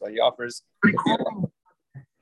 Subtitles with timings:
[0.00, 0.12] mitzvah.
[0.12, 0.62] He offers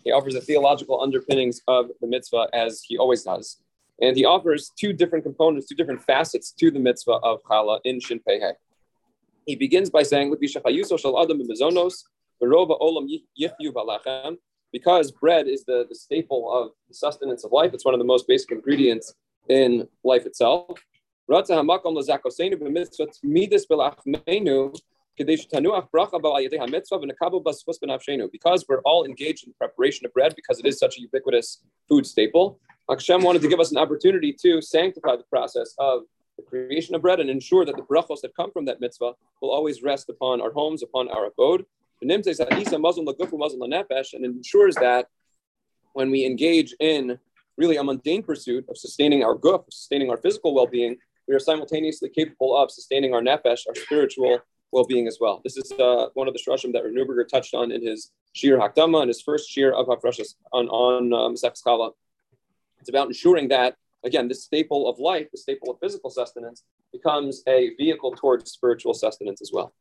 [0.05, 3.59] he offers the theological underpinnings of the mitzvah as he always does.
[4.01, 8.01] And he offers two different components, two different facets to the mitzvah of challah in
[8.01, 8.41] Shin Pei
[9.47, 10.35] He begins by saying,
[14.73, 18.05] because bread is the, the staple of the sustenance of life, it's one of the
[18.05, 19.15] most basic ingredients
[19.49, 20.81] in life itself.
[25.19, 25.47] Because
[28.69, 32.07] we're all engaged in the preparation of bread, because it is such a ubiquitous food
[32.07, 36.03] staple, Hashem wanted to give us an opportunity to sanctify the process of
[36.37, 39.51] the creation of bread and ensure that the brachos that come from that mitzvah will
[39.51, 41.65] always rest upon our homes, upon our abode.
[42.01, 42.39] And ensures
[44.77, 45.07] that
[45.93, 47.19] when we engage in
[47.57, 50.97] really a mundane pursuit of sustaining our guf, sustaining our physical well-being,
[51.29, 54.41] we are simultaneously capable of sustaining our nefesh, our spiritual
[54.73, 55.41] well-being as well.
[55.45, 59.03] This is uh, one of the shrashim that Neuberger touched on in his Shir Hakdama
[59.03, 64.45] and his first Shir of Hafrashas on on um, It's about ensuring that again, this
[64.45, 69.51] staple of life, the staple of physical sustenance, becomes a vehicle towards spiritual sustenance as
[69.53, 69.73] well.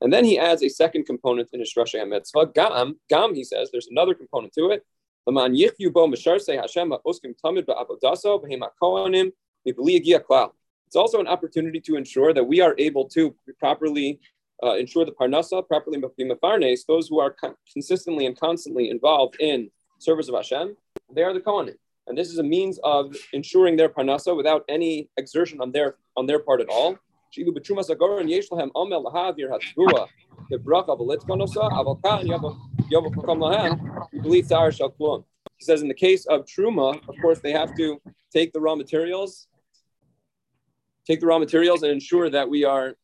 [0.00, 2.46] And then he adds a second component in his Shrash Mitzvah.
[2.54, 4.84] Gam, Gam, he says, there's another component to it.
[10.86, 14.20] It's also an opportunity to ensure that we are able to properly
[14.62, 17.34] uh, ensure the parnasa, properly mafarnes, those who are
[17.72, 20.76] consistently and constantly involved in service of Hashem,
[21.14, 21.76] they are the Kohanim.
[22.06, 26.26] And this is a means of ensuring their parnasa without any exertion on their on
[26.26, 26.96] their part at all.
[27.32, 27.42] He
[35.64, 38.00] says in the case of truma, of course, they have to
[38.32, 39.48] take the raw materials,
[41.06, 42.94] take the raw materials, and ensure that we are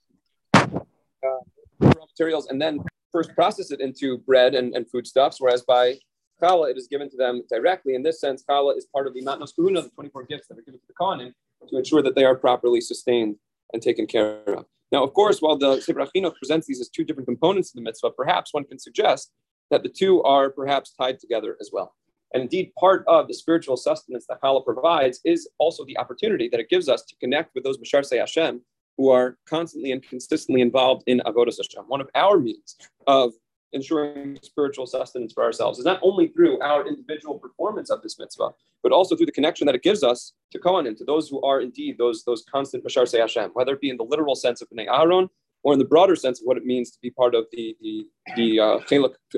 [1.24, 1.38] Uh,
[1.80, 5.40] raw materials, and then first process it into bread and, and foodstuffs.
[5.40, 5.98] Whereas by
[6.42, 7.94] challah, it is given to them directly.
[7.94, 10.62] In this sense, challah is part of the matnos kahuna, the 24 gifts that are
[10.62, 11.32] given to the kohanim,
[11.68, 13.36] to ensure that they are properly sustained
[13.72, 14.66] and taken care of.
[14.90, 16.06] Now, of course, while the Sefer
[16.38, 19.32] presents these as two different components of the mitzvah, perhaps one can suggest
[19.70, 21.94] that the two are perhaps tied together as well.
[22.34, 26.60] And indeed, part of the spiritual sustenance that challah provides is also the opportunity that
[26.60, 28.62] it gives us to connect with those Masharsei Hashem
[28.96, 31.84] who are constantly and consistently involved in Avodah Hashem.
[31.88, 32.76] One of our means
[33.06, 33.32] of
[33.72, 38.50] ensuring spiritual sustenance for ourselves is not only through our individual performance of this mitzvah,
[38.82, 41.60] but also through the connection that it gives us to Kohanim, to those who are
[41.60, 44.68] indeed those, those constant Bashar Say Hashem, whether it be in the literal sense of
[44.68, 45.28] Bnei Aaron
[45.62, 48.06] or in the broader sense of what it means to be part of the, the,
[48.36, 48.78] the uh,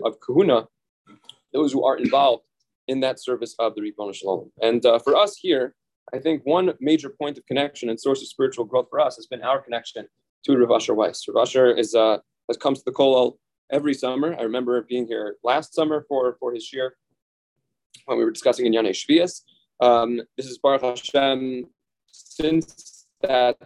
[0.05, 0.67] of Kahuna,
[1.53, 2.45] those who are involved
[2.89, 4.51] in that service of the Ribbon Shalom.
[4.61, 5.75] And uh, for us here,
[6.13, 9.27] I think one major point of connection and source of spiritual growth for us has
[9.27, 10.07] been our connection
[10.45, 11.25] to Rav Asher Weiss.
[11.29, 13.39] Rav Asher is, uh, has come to the Kollel
[13.71, 14.37] every summer.
[14.39, 16.97] I remember being here last summer for, for his year
[18.07, 19.43] when we were discussing in Yane Shvias.
[19.81, 21.67] Um, this is Baruch Hashem.
[22.13, 23.57] Since that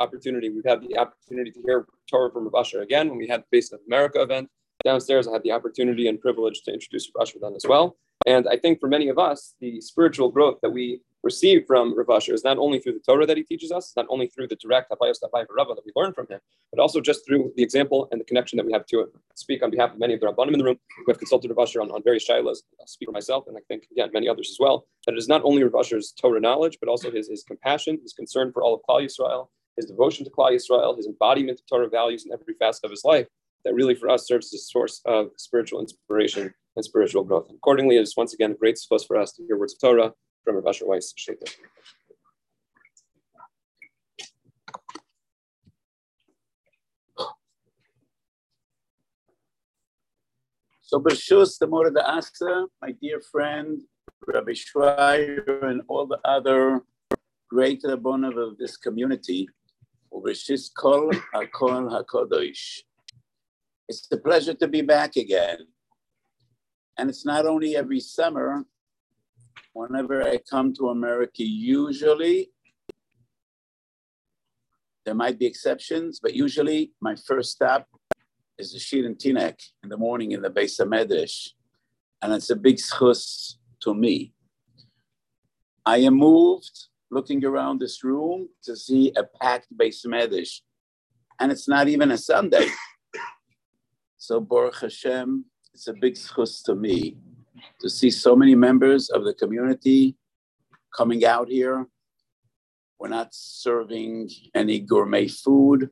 [0.00, 3.40] opportunity, we've had the opportunity to hear Torah from Rav Asher again when we had
[3.40, 4.48] the Base of America event
[4.84, 5.26] downstairs.
[5.26, 7.96] I had the opportunity and privilege to introduce Rav Asher then as well.
[8.26, 12.10] And I think for many of us, the spiritual growth that we receive from Rav
[12.10, 14.56] Asher is not only through the Torah that he teaches us, not only through the
[14.56, 16.38] direct Habayos Rava that we learn from him,
[16.70, 19.08] but also just through the example and the connection that we have to it.
[19.14, 21.50] I speak on behalf of many of the Rabbanim in the room who have consulted
[21.50, 22.58] Rav Asher on, on various shilas.
[22.78, 25.28] I'll speak for myself, and I think, again, many others as well, that it is
[25.28, 28.74] not only Rav Asher's Torah knowledge, but also his, his compassion, his concern for all
[28.74, 32.54] of Klal Yisrael, his devotion to Klal Yisrael, his embodiment of Torah values in every
[32.54, 33.26] facet of his life
[33.64, 37.48] that really for us serves as a source of spiritual inspiration and spiritual growth.
[37.50, 40.12] Accordingly, it is once again a great source for us to hear words of Torah
[40.44, 41.14] from Rav Asher Weiss.
[50.82, 53.80] So Bershus, the more the Asa, my dear friend,
[54.26, 56.82] Rabbi Schreier, and all the other
[57.48, 59.48] great Rabbonim of this community,
[60.12, 62.82] Bershus Kol HaKol HaKodosh.
[63.88, 65.58] It's a pleasure to be back again.
[66.96, 68.64] And it's not only every summer,
[69.72, 72.50] whenever I come to America, usually,
[75.04, 77.86] there might be exceptions, but usually my first stop
[78.58, 81.50] is the Shir and Tinek in the morning in the Beis Medrash.
[82.22, 84.32] And it's a big schus to me.
[85.84, 90.60] I am moved looking around this room to see a packed Beis Medrash.
[91.38, 92.68] And it's not even a Sunday.
[94.16, 97.18] So Baruch Hashem, it's a big schus to me
[97.80, 100.16] to see so many members of the community
[100.96, 101.86] coming out here.
[102.98, 105.90] We're not serving any gourmet food.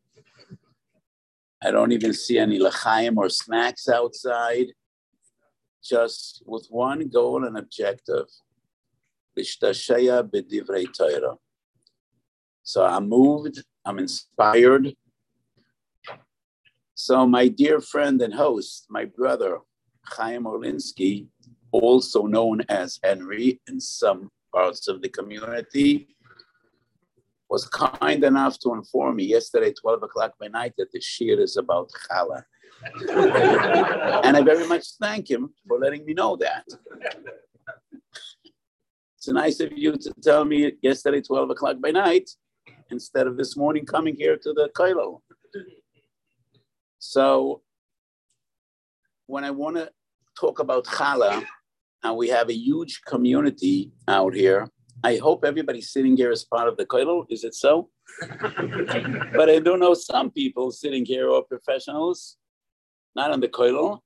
[1.62, 4.68] I don't even see any lachaim or snacks outside.
[5.84, 8.26] Just with one goal and objective.
[12.64, 14.94] So I'm moved, I'm inspired.
[16.94, 19.58] So my dear friend and host, my brother,
[20.06, 21.26] Chaim Orlinsky,
[21.72, 26.08] also known as Henry in some parts of the community,
[27.52, 31.58] was kind enough to inform me yesterday, 12 o'clock by night, that the shir is
[31.58, 32.42] about challah.
[34.24, 36.64] and I very much thank him for letting me know that.
[39.18, 42.30] It's nice of you to tell me yesterday, 12 o'clock by night,
[42.90, 45.20] instead of this morning coming here to the Kailo.
[46.98, 47.60] So
[49.26, 49.90] when I want to
[50.40, 51.44] talk about challah,
[52.02, 54.68] and we have a huge community out here.
[55.04, 57.26] I hope everybody sitting here is part of the koilel.
[57.28, 57.88] Is it so?
[58.20, 62.36] but I do know some people sitting here are professionals,
[63.16, 64.00] not on the koilel.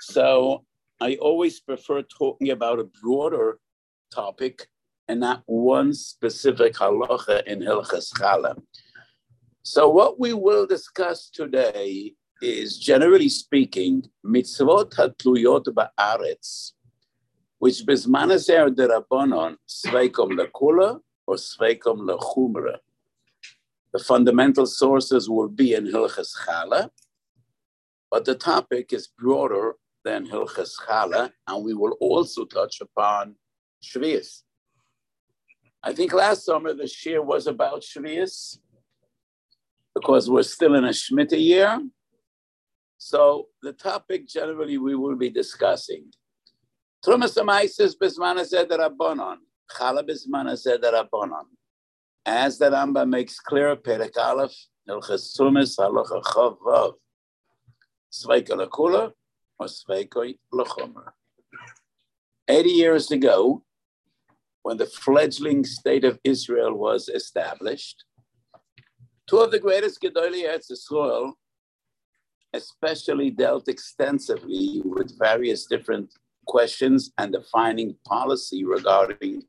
[0.00, 0.64] So
[1.00, 3.58] I always prefer talking about a broader
[4.12, 4.68] topic
[5.08, 8.60] and not one specific halacha in Hilchas Chala.
[9.62, 16.72] So what we will discuss today is, generally speaking, mitzvot hatluyot ba'aretz,
[17.58, 22.78] which bismanazer derabonon sveikom lekula or sveikom lechumra.
[23.92, 26.90] The fundamental sources will be in Hilchas Chala,
[28.10, 29.74] but the topic is broader
[30.04, 33.34] than Hilchas Chala, and we will also touch upon
[33.82, 34.42] Shvius.
[35.82, 38.58] I think last summer the shir was about Shvius
[39.94, 41.80] because we're still in a Shemitah year.
[42.98, 46.04] So the topic generally we will be discussing
[47.04, 49.36] Trumas Amaisis Bismana Rabbonon.
[49.70, 51.44] Chala Bismana Rabbonon.
[52.26, 54.54] As the Rambam makes clear, Perek Aleph,
[54.88, 56.94] Hilchas Trumas Halacha Chav Vav.
[58.12, 59.12] Sveika Lakula
[59.58, 61.12] or Sveika Lachomer.
[62.48, 63.62] 80 years ago,
[64.62, 68.04] when the fledgling state of Israel was established,
[69.28, 71.32] two of the greatest Gedolei Eretz Yisrael
[72.54, 76.10] especially dealt extensively with various different
[76.48, 79.44] questions and defining policy regarding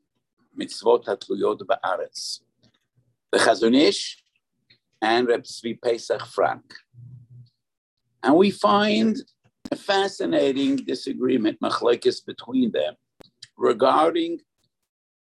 [0.56, 2.40] mitzvot hatluyot ba'aretz.
[3.32, 4.22] The Chazon Ish
[5.02, 6.64] and Reb Tzvi Pesach Frank.
[8.22, 9.16] And we find
[9.72, 12.94] a fascinating disagreement, machlekes, between them
[13.56, 14.40] regarding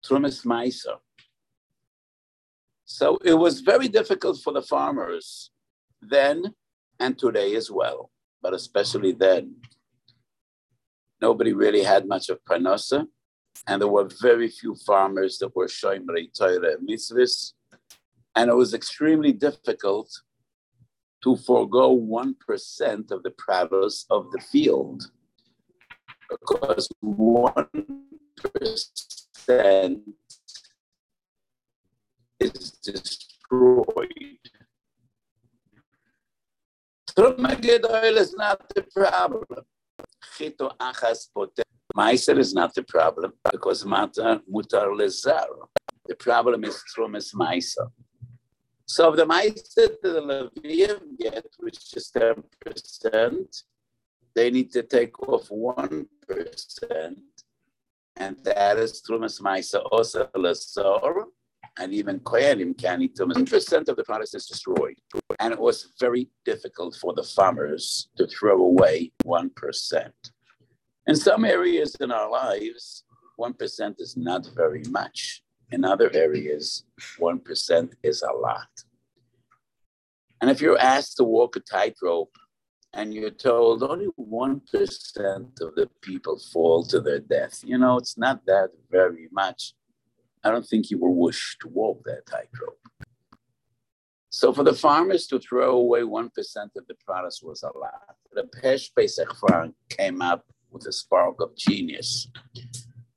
[0.05, 0.95] Trumas Maisa.
[2.85, 5.51] So it was very difficult for the farmers
[6.01, 6.53] then
[6.99, 8.11] and today as well,
[8.41, 9.55] but especially then
[11.21, 13.07] nobody really had much of parnasa,
[13.67, 16.05] and there were very few farmers that were showing
[16.37, 17.53] Torah and mitzvahs,
[18.35, 20.09] and it was extremely difficult
[21.23, 25.09] to forego 1% of the produce of the field
[26.29, 30.01] because 1%
[32.39, 34.39] is destroyed.
[37.15, 39.65] Trumaged oil is not the problem.
[40.35, 41.63] Chito achas poter.
[41.95, 45.47] Meiser is not the problem because matar mutar lezar.
[46.07, 47.89] The problem is trumas meiser.
[48.85, 53.63] So the meiser that the Levium get, which is 10%,
[54.35, 56.05] they need to take off 1%,
[58.17, 61.25] and that is trumas meiser also lezar
[61.77, 63.31] and even Koyanim can eat them.
[63.31, 64.95] 10% of the product is destroyed.
[65.39, 70.11] And it was very difficult for the farmers to throw away 1%.
[71.07, 73.03] In some areas in our lives,
[73.39, 75.43] 1% is not very much.
[75.71, 76.85] In other areas,
[77.19, 78.69] 1% is a lot.
[80.41, 82.35] And if you're asked to walk a tightrope
[82.93, 88.17] and you're told only 1% of the people fall to their death, you know, it's
[88.17, 89.73] not that very much
[90.45, 92.79] I don't think you will wish to walk that tightrope.
[94.29, 96.27] So for the farmers to throw away 1%
[96.77, 98.15] of the products was a lot.
[98.31, 102.27] The Pesh Pesach Frank came up with a spark of genius.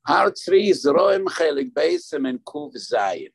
[0.06, 3.28] Har three zroim chelik beisim and kuv zayin.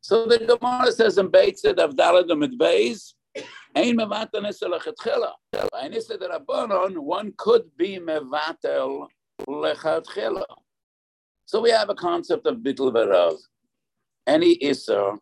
[0.00, 3.12] So the Gemara says in Beitzid of Daladum mit Beis,
[3.74, 5.32] Ein mevatel nisel lechatchila.
[5.74, 9.06] Ein derabonon, one could be mevatel
[9.46, 10.44] lechatchila.
[11.50, 13.36] So we have a concept of bittul verav.
[14.24, 15.18] Any isser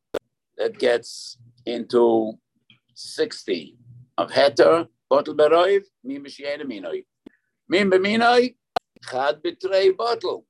[0.58, 2.34] that gets into
[2.92, 3.78] 60
[4.18, 7.06] of heter, bottle beroiv, mim b'shiena minoi.
[7.70, 8.56] Mim b'minoi,
[9.08, 10.44] chad b'trei bottle.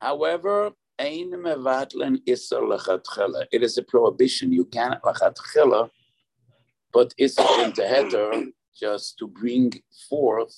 [0.00, 3.46] However, ein mevatlen isser lechatchela.
[3.50, 4.52] It is a prohibition.
[4.52, 5.90] You cannot lechatchela
[6.92, 9.72] put Isser into Heter just to bring
[10.08, 10.54] forth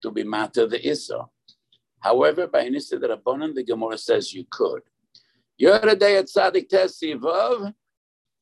[0.00, 1.28] to be matter the Isser.
[2.06, 4.82] However, by Nisa the Rabbanan, the Gemara says you could.
[5.58, 7.74] Day at Tzadik Tesivav.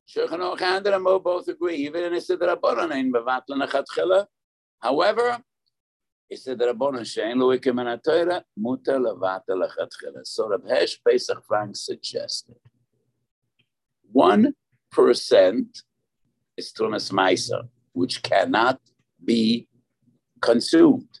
[0.07, 1.77] Shulchan Aruch and Mo both agree.
[1.77, 4.27] Even in Nisa the Rabbanan, in Bavatlan Achatchila.
[4.79, 5.41] However,
[6.29, 10.21] Nisa the Rabbanan, Shein Lo Ikim and Atoira, Muta Levata Lachatchila.
[10.25, 10.63] So Rab
[11.03, 12.57] Pesach Frank suggested.
[14.11, 14.53] One
[14.91, 15.81] percent
[16.55, 18.79] is Trumas Maisa, which cannot
[19.23, 19.67] be
[20.39, 21.19] consumed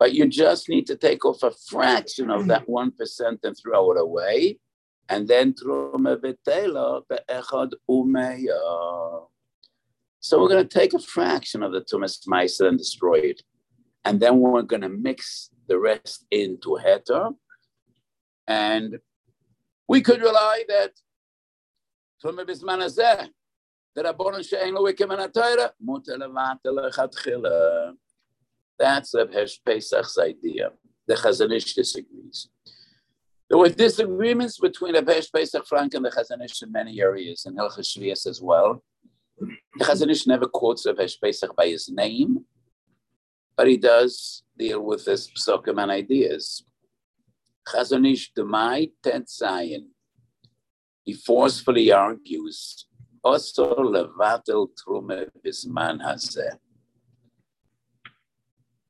[0.00, 2.90] but you just need to take off a fraction of that mm.
[2.90, 4.58] 1% and throw it away.
[5.10, 5.98] And then So
[10.40, 13.42] we're going to take a fraction of the tumas maisa and destroy it.
[14.06, 17.34] And then we're going to mix the rest into heter.
[18.48, 19.00] And
[19.86, 20.92] we could rely that
[22.24, 23.28] tumas bisman hazeh,
[23.94, 25.72] the rabbonon she'en lo wikim and atayra,
[26.64, 27.96] lechatchila.
[28.80, 30.70] That's Reb Hesh Pesach's idea.
[31.06, 32.48] The Chazon Ish disagrees.
[33.48, 37.44] There were disagreements between Reb Hesh Pesach Frank and the Chazon Ish in many areas,
[37.44, 38.82] in Hilchas Shvias as well.
[39.38, 42.46] The Chazon Ish never quotes Reb Hesh Pesach by his name,
[43.54, 46.64] but he does deal with his psukim and ideas.
[47.68, 49.88] Chazon Ish Demai Tet Zayin.
[51.04, 52.86] He forcefully argues,
[53.22, 56.56] also levatel trume bisman hazeh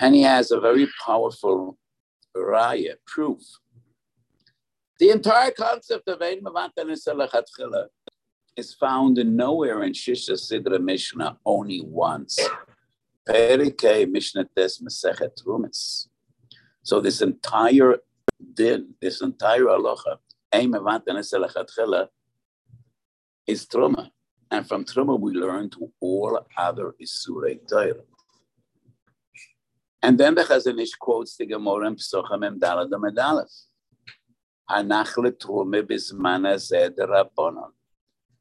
[0.00, 1.78] and he has a very powerful
[2.36, 3.42] raya, proof.
[4.98, 6.90] The entire concept of Ein Mavatan
[8.56, 12.38] is found nowhere in Shisha Sidra Mishnah, only once.
[13.28, 16.08] Perikei Mishnah Tes Mesechet Rumis.
[16.82, 17.96] So this entire
[18.54, 20.16] din, this entire halacha,
[20.52, 21.18] Ein Mavatan
[23.46, 24.10] is Truma.
[24.50, 28.09] And from Truma we learn to all other Isurei Torah.
[30.02, 33.66] And then the Chazon Ish quotes the Gemara in Pesachim Mem Dalad Medalef.
[34.70, 37.70] Hanach letrume bizman hazeh Rabbanon.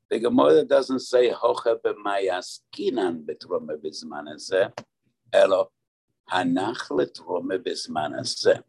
[0.10, 4.72] The Gemara doesn't say hocha b'mayaskinan betrume bizman hazeh,
[5.34, 5.70] elo
[6.32, 8.64] hanach letrume bizman hazeh.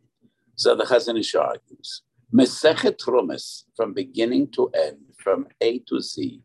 [0.56, 2.02] So the Chazon Ish argues,
[2.34, 6.42] Mesechet Trumas, from beginning to end, from A to Z,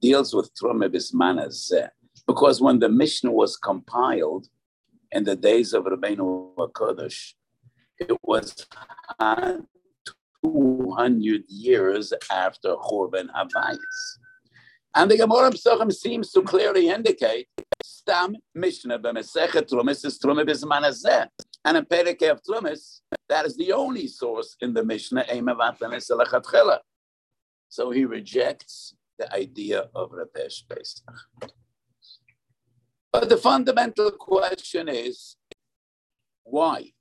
[0.00, 1.90] deals with Trume bizman hazeh.
[2.26, 4.48] Because when the Mishnah was compiled,
[5.12, 7.34] in the days of Rabbeinu HaKadosh.
[7.98, 8.66] It was
[10.44, 14.18] 200 years after Churban Habayis.
[14.94, 17.48] And the Gemara Pesachim seems to clearly indicate
[17.84, 21.28] Stam Mishnah b'Mesechet Trumis is Trumah b'Zman.
[21.64, 26.78] And in Perikei of Trumis, that is the only source in the Mishnah, Eimavat
[27.68, 31.04] So he rejects the idea of Rapesh Pesach.
[33.12, 35.36] But the fundamental question is
[36.44, 36.92] why?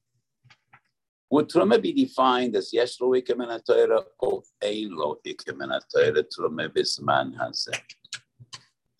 [1.29, 3.41] Would Truma be defined as yes lo ikim
[4.19, 7.79] or ein lo ikim Truma bisman hazeh?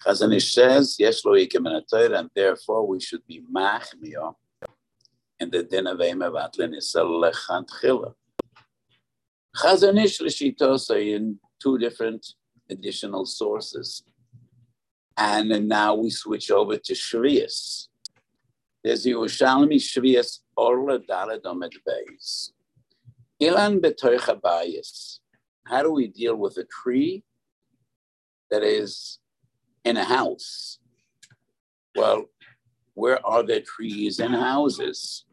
[0.05, 4.35] Chazon Ish says yes lo ikim and therefore we should be machmio
[5.39, 8.13] in the din of Eim Avatlin Isel Lechant Chila.
[9.55, 12.25] Chazon Ish Lishitos in two different
[12.69, 14.03] additional sources.
[15.17, 17.87] And now we switch over to Shvius.
[18.83, 22.51] There's Yerushalmi Shvius Orla Dalad Omed Beis.
[23.41, 25.19] Ilan Betoich Abayis.
[25.65, 27.23] How do we deal with a tree
[28.51, 29.19] that is
[29.83, 30.79] in a house?
[31.95, 32.25] Well,
[32.93, 35.25] where are there trees in houses?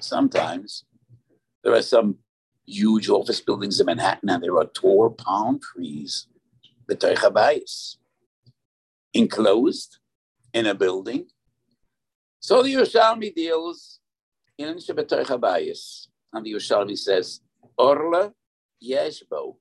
[0.00, 0.84] Sometimes
[1.62, 2.16] there are some
[2.66, 6.26] huge office buildings in Manhattan, and there are tall palm trees.
[6.88, 7.96] Betoich Abayis
[9.14, 9.98] enclosed
[10.52, 11.26] in a building.
[12.40, 14.00] So the Yerushalmi deals
[14.56, 17.40] in Shabbatai Chabayis, and the Yerushalmi says,
[17.76, 18.32] Orla
[18.82, 19.56] Yeshbo.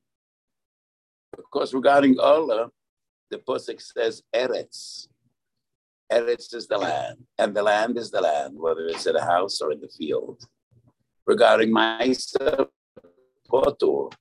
[1.37, 2.69] Of course, regarding Orla,
[3.29, 5.07] the Pusik says Eretz.
[6.11, 9.59] Eretz is the land, and the land is the land, whether it's in a house
[9.59, 10.41] or in the field.
[11.25, 12.67] Regarding Maisa,
[13.51, 14.11] Potur,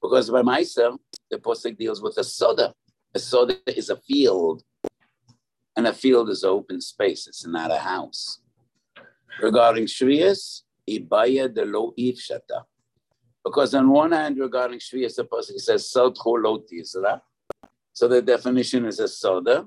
[0.00, 0.96] because by Maisa,
[1.30, 2.72] the Pusik deals with the Soda,
[3.14, 4.62] a soda is a field,
[5.76, 7.26] and a field is open space.
[7.26, 8.40] It's not a house.
[9.40, 12.64] Regarding Shvias, Ibaya de lo ifshata.
[13.44, 17.20] Because on one hand, regarding Shvias, the Pasuk says, Sodcho lo tizra.
[17.92, 19.66] So the definition is a soda.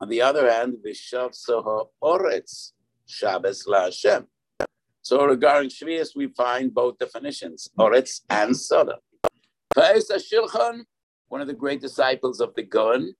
[0.00, 2.72] On the other hand, Vishav soho oretz,
[3.06, 4.26] Shabbos la Hashem.
[5.02, 8.98] So regarding Shvias, we find both definitions, oretz and soda.
[9.76, 10.84] Shilchan,
[11.28, 13.14] one of the great disciples of the Gun.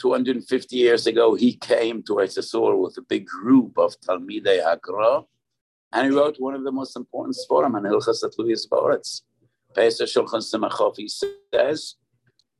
[0.00, 5.24] 250 years ago, he came to Etzesor with a big group of Talmidei Hakra,
[5.92, 9.22] and he wrote one of the most important Sforim on Hilchas Atluyas Boretz.
[9.74, 11.96] Pe'as HaShulchan Simachov, he says,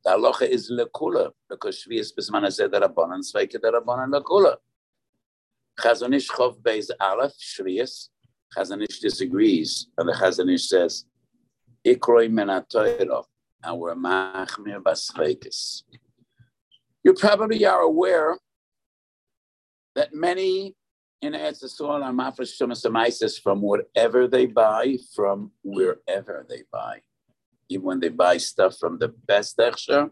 [0.05, 4.57] the halacha is lekula, because Shvius Bisman Hazeh Rabbanan, Sveike Rabbanan lekula.
[5.79, 8.09] Chazon Ish Chov Beis Aleph, Shvius,
[8.57, 11.05] Chazon Ish disagrees, and the Chazon Ish says,
[11.87, 13.25] Ikroi Menatoiro,
[13.67, 15.83] we're Machmir Basveikis.
[17.05, 18.39] You probably are aware
[19.95, 20.75] that many
[21.23, 27.01] in Etzisol are mafresh from whatever they buy, from wherever they buy.
[27.69, 30.11] Even when they buy stuff from the best Echsher,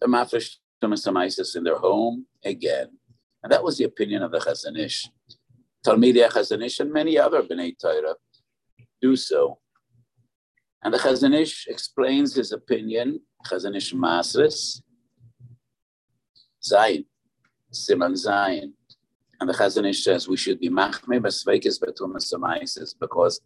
[0.00, 2.88] the mafresh in their home again.
[3.42, 5.08] And that was the opinion of the Chazon Ish.
[5.84, 8.14] Talmidei Chazon Ish and many other B'nai Torah
[9.02, 9.58] do so.
[10.82, 14.80] And the Chazon Ish explains his opinion, Chazon Ish Masris,
[16.62, 17.04] Zayin,
[17.72, 18.72] Siman Zayin.
[19.38, 23.40] And the Chazon Ish says we should be machme basveikis betumas samaisis because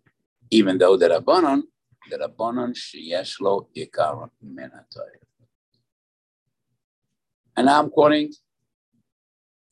[0.51, 1.63] even though the Rabbanon,
[2.11, 4.71] the Rabbanon sheyesh lo ikar min
[7.57, 8.33] And now I'm quoting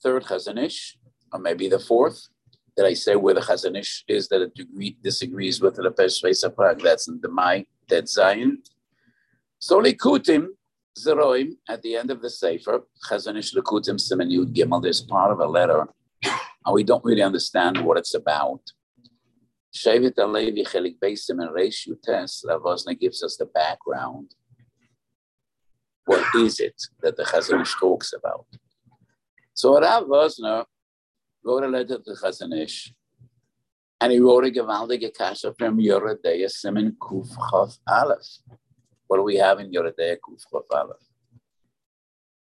[0.02, 0.98] third Chazon Ish,
[1.32, 2.28] or maybe the fourth.
[2.76, 6.54] Did I say where the Chazon Ish is that it degree, disagrees with the Pesh
[6.54, 6.80] Prague?
[6.80, 8.62] That's in the Mai, that Zion.
[9.58, 10.46] So Likutim,
[10.98, 15.40] Zeroim, at the end of the Sefer, Chazon Ish Likutim Simen Gimel, there's part of
[15.40, 15.86] a letter,
[16.24, 18.62] and we don't really understand what it's about.
[19.74, 24.34] Shevet Alevi Chelik Beisim and Reish Yutes, Ravosna gives us the background.
[26.06, 28.46] What is it that the Chazon Ish talks about?
[29.52, 30.64] So Rav Wosner
[31.44, 32.92] wrote a letter to Chazon Ish,
[34.00, 38.38] and he wrote a gewaltige kasha from Yoredeya Simen Kuf Chav Aleph.
[39.06, 40.96] What do we have in Yoredeya Kuf Chav Aleph?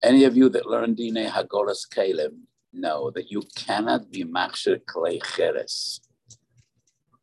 [0.04, 2.42] Any of you that learn Dine Hagolas Kalim
[2.74, 6.02] know that you cannot be Machshir Klei Cheres.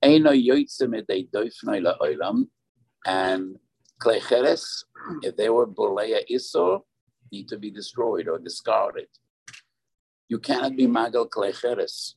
[0.03, 2.47] Eino Yoitze Medei Doifnoi La'olam,
[3.07, 3.57] and
[4.01, 4.85] Klei Cheres,
[5.23, 6.81] if they were Boleya Isor,
[7.33, 9.07] need to be destroyed or discarded.
[10.29, 12.15] You cannot be Magal Klecheres.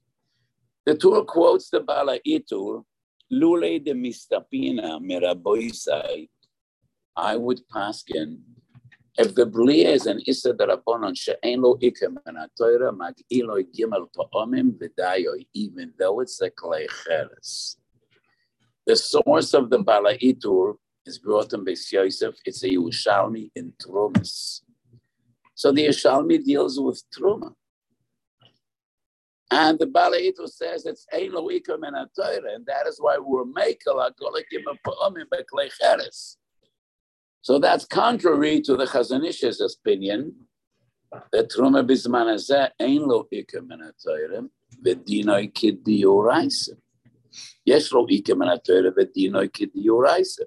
[0.85, 2.83] The Tur quotes the Bala Itur,
[3.31, 6.29] Lule de Mistapina Miraboisai.
[7.15, 8.39] I would paskin
[9.17, 14.07] if the Blia is an Issa Darabonon She'en lo ikem and Atoira mag ilo gimel
[14.15, 17.77] pa'omim v'dayo, even though it's a Klecheres.
[18.85, 22.35] The source of the Bala Itur is brought in Beis Yosef.
[22.45, 24.61] It's a in Trumas.
[25.55, 27.53] So the Yerushalmi deals with Truma.
[29.49, 33.95] And the Balaito says it's Ein Loikum and Torah, and that is why we're makel
[33.95, 36.35] Akolikim Pa'omim Bekleicheres.
[37.41, 40.35] So that's contrary to the Chazon Ish's opinion
[41.31, 44.43] that Truma Bisman Hazeh Ein Loikum and Torah,
[44.85, 46.77] V'dinoi Kidioraisa.
[47.63, 50.43] Yes, Loikum and Torah, V'dinoi Kidioraisa.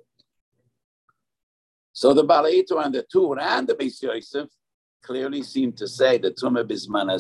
[1.93, 4.49] So the Balaito and the Tur and the Beis Yosef
[5.11, 7.11] clearly seem to say that Tumah Bisman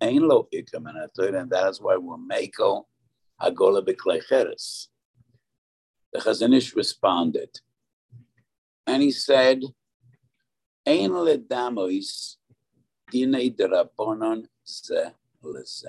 [0.00, 2.86] ain't lo and that is why we're Mako
[3.40, 4.86] Hagola B'Kleicheres.
[6.12, 7.50] The Chazon Ish responded,
[8.86, 9.60] and he said,
[10.86, 12.36] Ein ledamois
[13.12, 15.02] dinei derabonon ze
[15.42, 15.86] leze.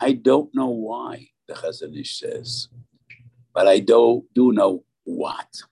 [0.00, 2.68] I don't know why, the Chazon Ish says,
[3.54, 5.62] but I do, do know what.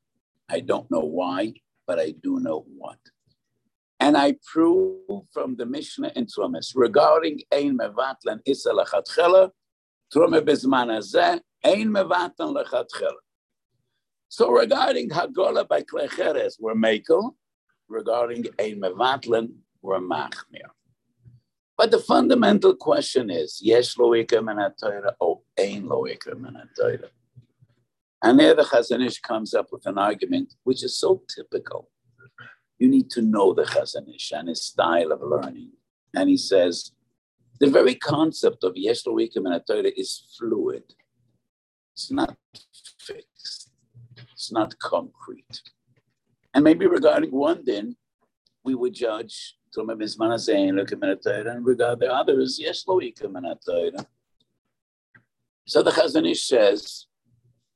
[0.49, 2.99] I don't know why, but I do know what.
[4.01, 9.51] And I prove from the Mishnah in Trumas regarding Ein Mevatlan Issa Lechatchela,
[10.13, 10.91] Truma Bizman
[11.63, 13.21] Ein Mevatlan Lechatchela.
[14.29, 17.35] So regarding Hagola by Klecheres, we're Mekel.
[17.89, 19.51] Regarding Ein Mevatlan,
[19.83, 20.71] we're Machmir.
[21.77, 27.05] But the fundamental question is, Yesh Loikim and or oh, Ein Loikim and
[28.23, 31.90] And there the Chazon Ish comes up with an argument which is so typical
[32.81, 35.73] you need to know the Chazon Ish and his style of learning.
[36.15, 36.93] And he says,
[37.61, 40.83] the very concept of Yesh Loikim and Torah is fluid.
[41.93, 42.37] It's not
[42.99, 43.71] fixed.
[44.33, 45.61] It's not concrete.
[46.55, 47.97] And maybe regarding one din,
[48.65, 53.47] we would judge Tumah Bizman Hazein, Loikim and and regard the others, Yesh Loikim and
[53.65, 54.07] Torah.
[55.67, 57.07] So the Chazon Ish says,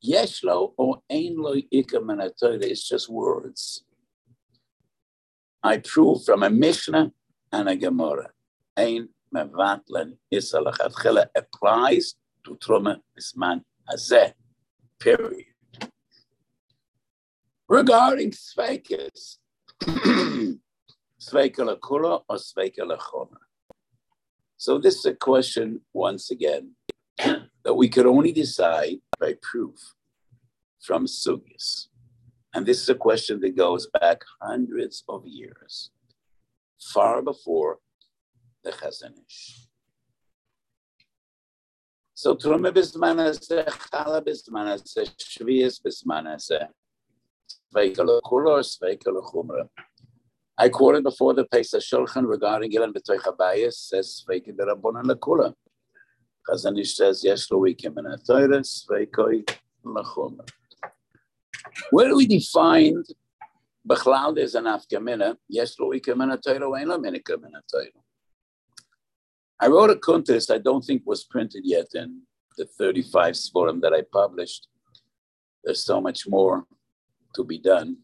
[0.02, 3.83] Yeshlo or Ein Lo Ikim and is just words.
[5.64, 7.10] I prove from a Mishnah
[7.50, 8.28] and a Gemara.
[8.76, 14.34] Ein mevatlen isalachatchila applies to Truma Bisman Hazeh.
[15.00, 15.46] Period.
[17.66, 19.38] Regarding Sveikis,
[19.80, 23.40] Sveika Kula or Sveika Chomer?
[24.58, 26.72] So this is a question, once again,
[27.18, 29.94] that we could only decide by proof
[30.82, 31.88] from Sugyas.
[32.54, 35.90] And this is a question that goes back hundreds of years,
[36.80, 37.78] far before
[38.62, 39.66] the Chazon Ish.
[42.14, 46.68] So Truma bismanase, Chala bismanase, Shvias bismanase,
[47.74, 49.68] Sveikala Kula, Sveikala Chumra.
[50.56, 55.52] I quoted before the Pe'as HaShulchan regarding Gilan B'toich Abayis, says Sveikid Rabbonan Lakula.
[56.48, 59.44] Chazon Ish says, Yesh lo wikim in a Torah, Sveikoi
[59.84, 60.48] Lachumra.
[61.90, 63.02] Where do we define
[63.88, 65.36] Bechlal is an afkamina?
[65.48, 67.86] Yes, lo ikamina Torah, ain't lo minikamina Torah.
[69.60, 72.22] I wrote a contest I don't think was printed yet in
[72.56, 74.68] the 35 forum that I published.
[75.62, 76.64] There's so much more
[77.34, 77.98] to be done.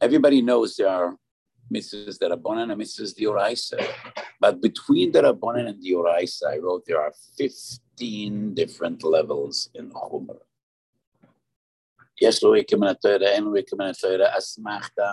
[0.00, 1.16] Everybody knows there are
[1.72, 2.18] Mrs.
[2.18, 3.84] that are bonan and mitzvahs dioraisa.
[4.40, 9.90] But between the Rabbanan and the Oraisa, I wrote there are 15 different levels in
[9.90, 10.38] Chumrah.
[12.21, 15.11] יש לו ויקה מן התוירה, אין לו ויקה מן התוירה, אסמכתה,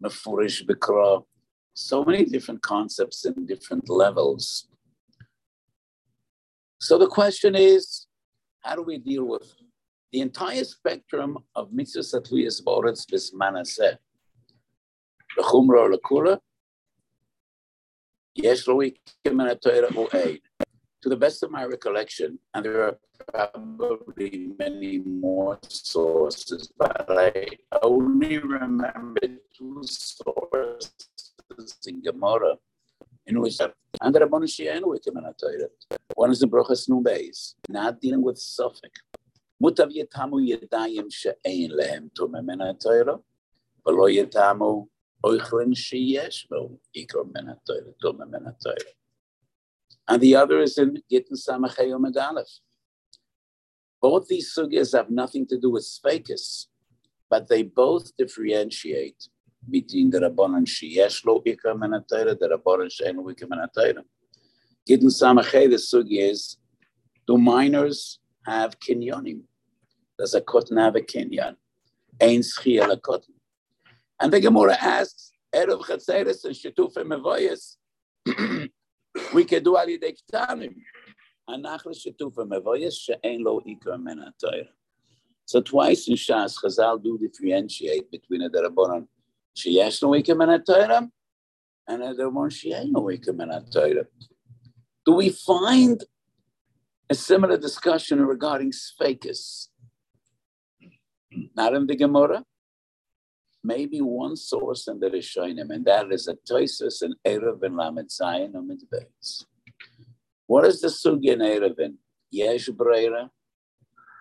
[0.00, 1.20] מפורש בקרוא.
[1.74, 4.68] So many different concepts in different levels.
[6.78, 8.06] So the question is,
[8.60, 9.46] how do we deal with
[10.12, 13.96] the entire spectrum of mitzvahs that we as boretz bismanaseh?
[15.38, 16.38] L'chumra or l'kula,
[18.36, 20.36] יש לו ויקה מן התוירה הוא אין
[21.05, 22.97] to the best of my recollection, and there are
[23.31, 27.45] probably many more sources, but I
[27.83, 29.21] only remember
[29.55, 30.89] two sources
[31.85, 32.55] in Gemara
[33.27, 35.69] in which and Rabban Shienu
[36.15, 38.95] One is the Brochas Nubeis, not dealing with Suffolk.
[39.61, 43.21] Mutav yetamu yedayim she'ein lehem tume min ha'Torah,
[43.85, 44.87] v'lo yetamu
[45.23, 49.04] oichlin sheyesh lo ikor min ha'Torah, tume min ha'Torah
[50.07, 52.47] and the other is in Gittin Samachayom and
[54.01, 56.67] Both these sugyas have nothing to do with spakis,
[57.29, 59.27] but they both differentiate
[59.69, 64.03] between the Rabbanon Sheyesh Lo Ikram and Atayra, the Rabbanon Shein Ikram and Atayra.
[64.87, 66.57] Gittin Samachay, the sugya is,
[67.25, 69.41] do minors have kinyonim?
[70.19, 71.55] Does a cotton have a kinyan?
[72.21, 73.33] Ein schiyel a cotton.
[74.21, 77.77] And the Gemara asks, Erev Chatzeres and Shetufim Mevoyes,
[79.33, 80.75] we can do al yedei ktanim.
[81.49, 84.23] Anach l'shetufa mevoyes she'en lo ikar men
[85.45, 89.07] So twice in Shas, Chazal do differentiate between a derabonon
[89.55, 90.49] sheyesh lo ikar men
[91.87, 94.05] and a derabonon she'en lo ikar men
[95.05, 96.03] Do we find
[97.09, 99.67] a similar discussion regarding Sfekis?
[101.55, 102.43] Not in the Gemara,
[103.65, 108.09] maybe one source in the Rishonim, and that is a Toisus and Erev and Lamed
[108.09, 109.45] Zayin Amid Beis.
[110.45, 111.95] What is the Sugi in Erevin?
[112.31, 113.29] Yesh Breira,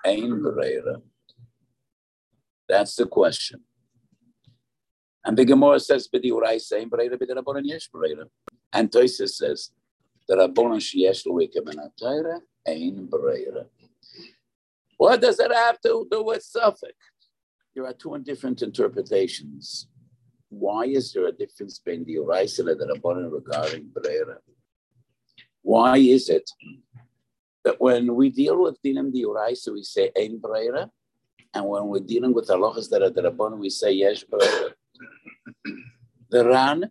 [0.06, 1.02] Ein Breira.
[2.68, 3.60] That's the question.
[5.24, 7.18] And the Gemara says, Bidi Urai Sein Breira,
[7.62, 8.24] Yesh Breira.
[8.72, 9.70] And Toisus says,
[10.26, 13.66] the Rabbanon Sheyesh Luikim and Atayra, Ein Breira.
[14.96, 16.94] What does it have to do with Suffolk?
[17.74, 19.88] There are two different interpretations.
[20.48, 24.38] Why is there a difference between the Uraisa and the Rabbanan regarding Brera?
[25.62, 26.48] Why is it
[27.64, 30.88] that when we deal with Dinam the Uraisa, we say Ein Brera,
[31.52, 34.74] and when we're dealing with halachas that are the Rabbanan, we say Yesh Brera?
[36.30, 36.90] the Ran,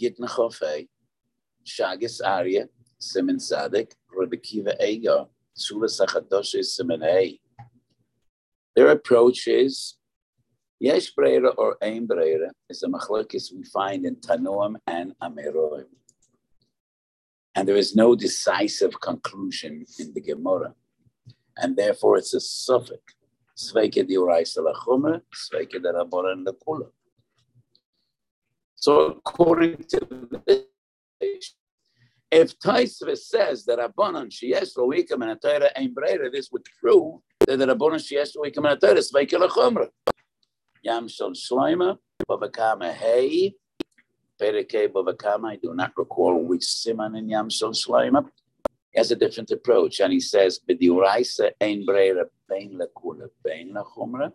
[0.00, 0.88] Gitna Chofei,
[1.64, 2.68] Shagis Arya,
[3.00, 7.38] Simen Sadik, Rabbi Akiva Eiger, Sula Sachadosh Simen
[8.74, 9.95] Their approach is
[10.78, 15.86] Yesh Breira or Ein Breira is a machlokes we find in Tanoim and Ameroim.
[17.54, 20.74] And there is no decisive conclusion in the Gemara.
[21.56, 23.14] And therefore it's a suffix.
[23.56, 26.90] Sveike di Uraisa Lachumer, Sveike Rabboran Lakula.
[28.74, 31.54] So according to this,
[32.30, 37.58] if Taisva says that Rabbanan Sheyesh Loikam and Atayra Ein Breira, this would prove that
[37.58, 39.88] the Rabbanan Sheyesh Loikam and Atayra Sveike Lachumer.
[40.86, 43.56] Yam Shel Shloima, Babakama Hey,
[44.40, 48.24] Pereke Babakama, I do not recall which Siman in Yam Shel Shloima.
[48.92, 54.30] He has a different approach, and he says, B'diuraisa ein breira bein lakula bein lachumra,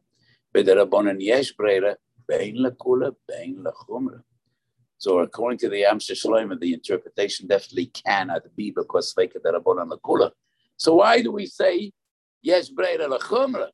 [0.54, 1.96] b'derabonan yesh breira
[2.28, 4.22] bein lakula bein lachumra.
[4.98, 10.32] So according to the Yam Shloima, the interpretation definitely cannot be because Sveka derabonan lakula.
[10.76, 11.94] So why do we say
[12.42, 13.70] yesh breira lachumra?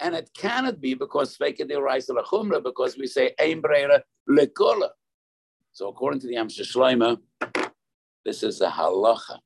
[0.00, 3.62] And it cannot be because because we say Ein
[4.28, 4.88] Lekula.
[5.72, 7.18] So according to the Amsha
[8.24, 9.38] this is a halacha.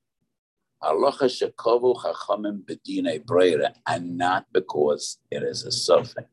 [0.82, 6.28] Halacha shekovu chachamim bedine breira, and not because it is a suffix.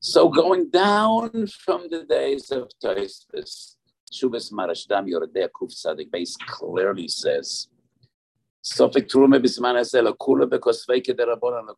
[0.00, 3.76] So going down from the days of Taisvis,
[4.12, 7.68] Shuvas Marashdam Yoredea Kuf Sadik base clearly says,
[8.74, 11.74] Bisman because Derabon.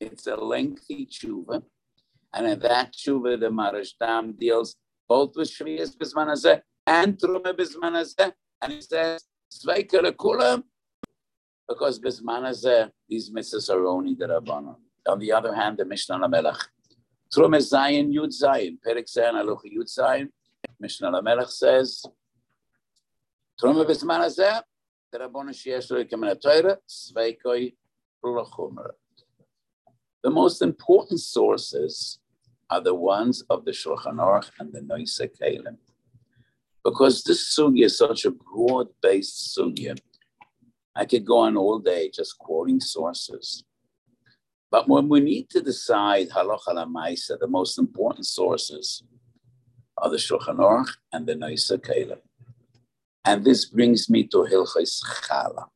[0.00, 1.62] It's a lengthy tshuva,
[2.32, 4.76] and in that tshuva, the Marashdam deals
[5.08, 10.62] both with Shviyas Bisman and Trume Bisman and he says, Sveika Akula,
[11.68, 14.76] because Bisman these misses are only the Rabbanon.
[15.08, 16.68] On the other hand, the Mishnah Lamelech.
[17.34, 20.28] Trume Zayin Yud Zayin, Perik Zayin Aluch Yud Zayin,
[20.78, 22.04] Mishnah Lamelech says,
[23.60, 24.24] Trume Bisman
[25.10, 25.30] the
[30.30, 32.18] most important sources
[32.68, 35.78] are the ones of the Shulchan Aruch and the Noise Kalim.
[36.84, 39.98] Because this sugya is such a broad-based sugya,
[40.94, 43.64] I could go on all day just quoting sources.
[44.70, 49.02] But when we need to decide halacha lamaisa, the most important sources
[49.96, 52.18] are the Shulchan Aruch and the Noise Kalim.
[53.28, 55.66] And this brings me to Hilchis Chala.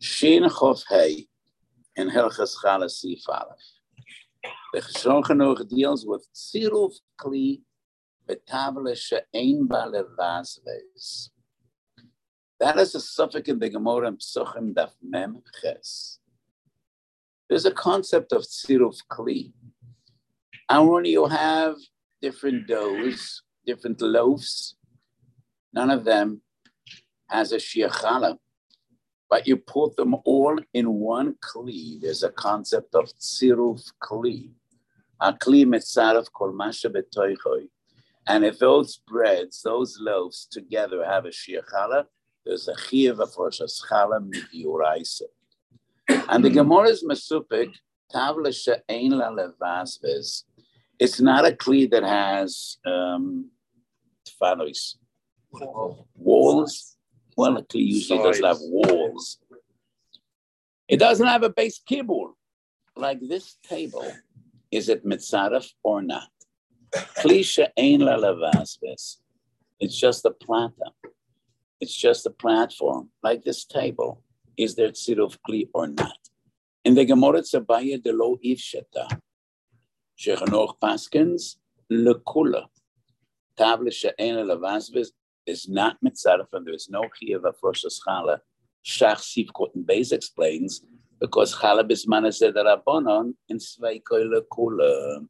[0.00, 1.26] Shin Chof Hey
[1.96, 3.58] in Hilchis Chala Sif Aleph.
[4.72, 7.62] The Aruch deals with Tziruf Kli
[8.28, 11.30] Betavle She'ein Ba Levazves.
[12.60, 16.20] That is a suffix in the Gemara Psuchim Daf Mem Ches.
[17.48, 19.52] There's a concept of Tziruf Kli.
[20.68, 21.74] And when you have
[22.22, 24.76] different doughs, different loaves,
[25.74, 26.40] None of them
[27.28, 28.38] has a shiachala,
[29.28, 32.00] but you put them all in one kli.
[32.00, 34.50] There's a concept of tziruf kli.
[35.20, 36.92] A kli mitzaref kol masha.
[38.26, 42.04] And if those breads, those loaves together have a shiachala,
[42.46, 45.22] there's a chiyav of rosh chala midiuraisa.
[46.28, 47.74] And the Gemara is mesupik,
[48.12, 50.44] tavla she'ein la levasves.
[51.00, 53.50] It's not a kli that has um,
[56.14, 56.96] walls.
[57.36, 59.38] Well, it usually doesn't have walls.
[60.88, 62.32] It doesn't have a base keyboard.
[62.96, 64.06] Like this table,
[64.70, 66.28] is it mitzaref or not?
[66.94, 69.16] Klisha ain la lavasves.
[69.80, 70.92] It's just a plata.
[71.80, 74.22] It's just a platform, like this table.
[74.56, 76.18] Is there tziruf kli or not?
[76.84, 79.20] In the Gemara Tzabaya de lo ivsheta,
[80.18, 81.56] Shechanoch Paskins,
[81.90, 82.66] lekula.
[83.58, 85.08] Table she'en lavasves
[85.46, 88.38] is not mitzaref and there is no chiyuv of Rosh Hashanah.
[88.84, 90.82] Shach Siv Kotten Beis explains
[91.20, 95.26] because Chala Bisman is the Rabbanon in Sveikoy Lekula.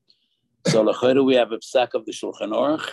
[0.66, 2.90] So Lechayru we have a psak of the Shulchan Aruch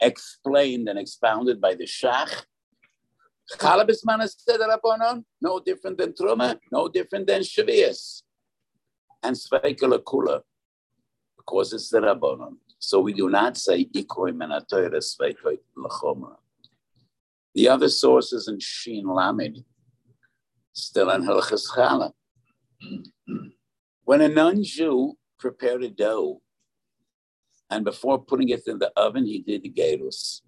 [0.00, 2.44] explained and expounded by the Shach.
[3.58, 8.22] Chala Bisman is the Rabbanon, no different than Truma, no different than Shavias.
[9.22, 10.40] And Sveikoy Lekula
[11.36, 12.56] because it's the Rabbanon.
[12.78, 16.36] So we do not say ikoi menatoiris veikoi lachoma.
[17.54, 19.64] The other sources in Shin Lamed,
[20.72, 22.12] still in Hilchas Chala.
[24.04, 26.42] When a non-Jew prepared a dough,
[27.70, 30.42] and before putting it in the oven, he did the gerus.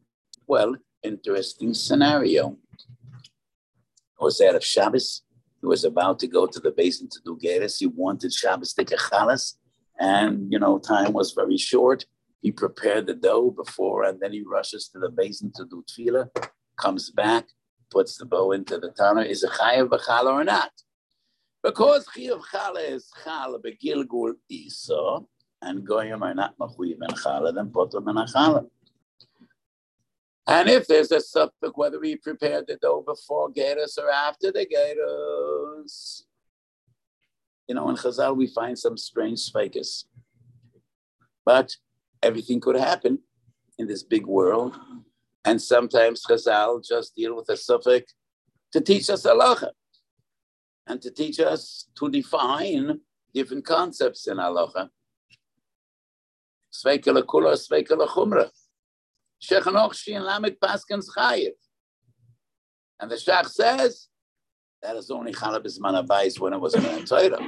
[0.47, 2.57] Well, interesting scenario.
[2.79, 5.23] It was that of Shabbos.
[5.61, 7.79] He was about to go to the basin to do gerus.
[7.79, 9.55] He wanted Shabbos to chalas,
[9.99, 12.05] and you know time was very short.
[12.47, 16.29] He prepared the dough before, and then he rushes to the basin to do tefillah,
[16.77, 17.49] comes back,
[17.91, 19.23] puts the bow into the tanner.
[19.23, 20.71] Is it chayav b'chala or not?
[21.65, 25.19] Because chayav chala is chala begilgul isa,
[25.61, 28.65] and goyim are not machuyev in chala, then put them in a chala.
[30.47, 34.65] And if there's a suffix, whether we prepared the dough before Gerus or after the
[34.73, 36.23] Gerus,
[37.67, 40.07] you know, in Chazal we find some strange fakers.
[41.45, 41.75] But
[42.27, 43.19] everything could happen
[43.79, 44.77] in this big world.
[45.45, 48.13] And sometimes Chazal just deal with a suffix
[48.73, 49.71] to teach us halacha
[50.89, 53.01] and to teach us to define
[53.33, 54.89] different concepts in halacha.
[56.79, 58.51] Sveikele kula, sveikele chumra.
[59.41, 61.53] Shechanoch shin lamed paskens chayiv.
[62.99, 64.09] And the Shach says
[64.83, 67.41] that is only Chalabis Manabais when it was an Torah.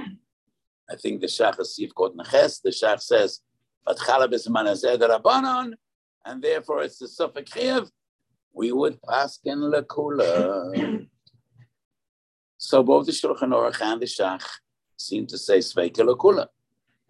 [0.90, 2.60] I think the Shach is Sivkot Neches.
[2.62, 3.40] The Shach says
[3.84, 5.72] but chalab is manazeh rabbanon,
[6.24, 7.90] and therefore it's the suffix chiv.
[8.52, 11.06] We would pass in lekula.
[12.58, 14.44] So both the Shulchan Aruch and the Shach
[14.96, 16.48] seem to say Sveike Lakula.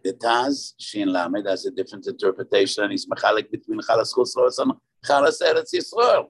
[0.04, 4.72] The Taz, Shin Lamed, has a different interpretation, and he's machalik between Chalas Chusros and
[5.04, 6.26] Chalas Eretz Yisrael.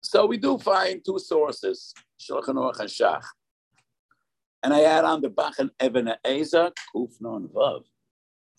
[0.00, 3.22] So we do find two sources, Shulchan Aruch and Shach.
[4.62, 7.82] And I add on the Bachen Even Ezer, Kufnon Vav.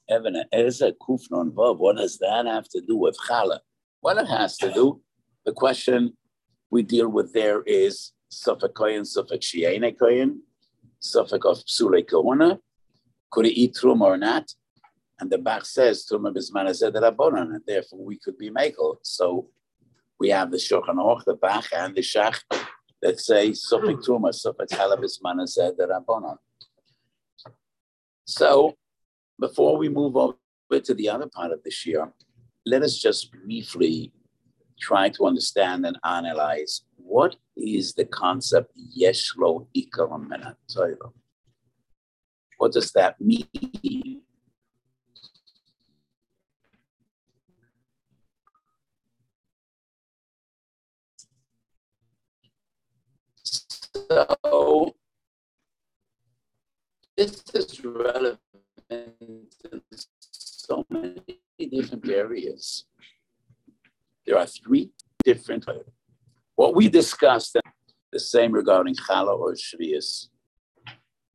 [0.10, 1.78] Even Ezer, Kufnon Vav.
[1.78, 3.60] What does that have to do with Chala?
[4.02, 5.02] What it has to do,
[5.46, 6.16] the question
[6.70, 10.42] we deal with there is Suffolk Kohen, Suffolk Shiene Kohen,
[11.00, 12.60] Suffolk of Psule Kohuna.
[13.32, 14.52] Could he eat Trum or not?
[15.20, 18.98] And the Bach says Trum Bisman Rabbonan, and therefore we could be Mekel.
[19.02, 19.50] So
[20.20, 22.42] we have the Shulchan Aruch, the Bach, and the Shach
[23.02, 25.48] that say Suffolk Truma, Suffolk Halabisman
[25.80, 26.38] Rabbonan.
[28.26, 28.76] So
[29.40, 30.36] before we move over
[30.84, 32.12] to the other part of this year,
[32.66, 34.12] let us just briefly
[34.80, 41.12] try to understand and analyze what is the concept Yeshlo Ikaram Torah?
[42.58, 44.22] What does that mean?
[53.94, 54.96] So
[57.18, 58.40] this is relevant
[58.90, 59.48] in
[60.32, 61.24] so many
[61.72, 62.86] different areas.
[64.26, 64.92] There are three
[65.24, 65.66] different
[66.56, 67.58] what we discussed,
[68.12, 70.28] the same regarding Chala or Shvius,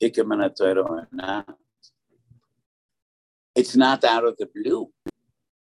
[0.03, 1.57] or not.
[3.55, 4.91] It's not out of the blue.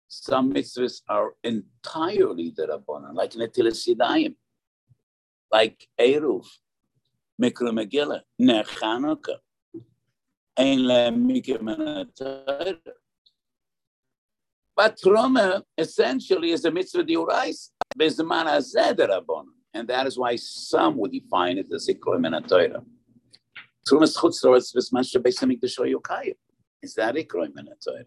[0.09, 4.35] Some mitzvahs are entirely the Rabbanan, like Netilas Yadayim,
[5.51, 6.47] like Eruv,
[7.41, 8.65] Mikra Megillah, Ner
[14.75, 17.71] But Truma essentially is a mitzvah diurais.
[19.75, 22.83] And that is why some would define it as Ikro Min Torah.
[23.89, 26.35] Trumas Chutzlorz V'Zman Beis Hamikdash Yokayim.
[26.83, 28.05] Is that Ikro Min Torah?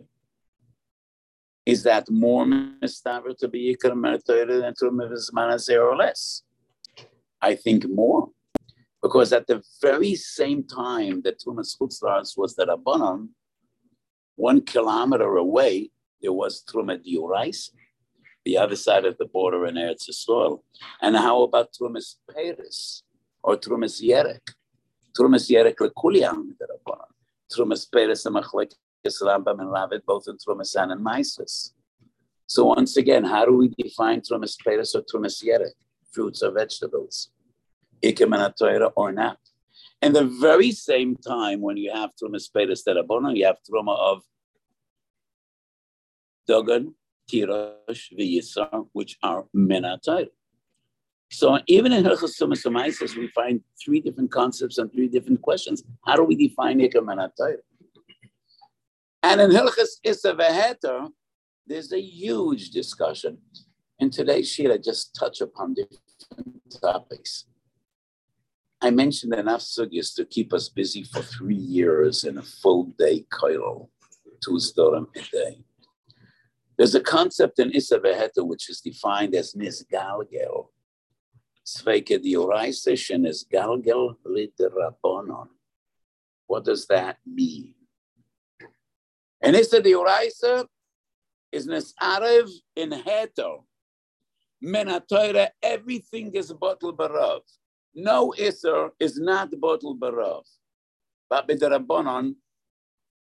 [1.65, 6.43] Is that more mistaver to be Ikro Min Torah than Trumas V'Zman or less?
[7.41, 8.29] I think more.
[9.06, 13.30] Because at the very same time that Trumas Chutzlorz was the Rabbanon,
[14.36, 15.91] one kilometer away,
[16.24, 17.70] there was Truma Diurais,
[18.46, 20.63] the other side of the border in Eretz Yisrael.
[21.04, 23.04] And how about Trumas Peres
[23.44, 24.46] or Trumas Yerek?
[25.15, 27.12] Trumas Yerek lekuliam derabbanan.
[27.54, 31.76] Trumas Peres and Machlekes Rambam and Raavad, both in Trumas and in Mises.
[32.48, 35.76] So once again, how do we define Trumas Peres or Trumas Yerek?
[36.12, 37.30] Fruits or vegetables?
[38.95, 39.38] Or not?
[40.01, 44.21] And the very same time when you have Trumas Peres derabbanan, you have Truma of
[46.47, 46.93] Dogan,
[47.29, 50.27] Tirash, V'Yisar, which are Menatayr.
[51.31, 55.84] So even in Hilchas Tumas we find three different concepts and three different questions.
[56.05, 57.58] How do we define Ikar Menatayr?
[59.23, 61.12] And in Hilchas Issa
[61.67, 63.39] there's a huge discussion.
[63.97, 66.01] In today's sheet, I just touch upon different
[66.81, 67.45] topics.
[68.86, 73.26] I mentioned enough sugyas to keep us busy for three years in a full day
[73.34, 73.89] koil,
[74.43, 75.63] two storim a day.
[76.78, 80.67] There's a concept in Issa Veheta which is defined as nisgalgel.
[81.65, 85.48] Sveike dioraisish and nisgalgel liderabonon.
[86.45, 87.74] What does that mean?
[89.41, 90.67] And Issa dioraisa
[91.52, 93.63] is nisarev in heto.
[94.63, 97.41] Menatoira, everything is bottle barav.
[97.95, 100.43] No Isser is not bottle barav.
[101.29, 102.36] But biderabonon,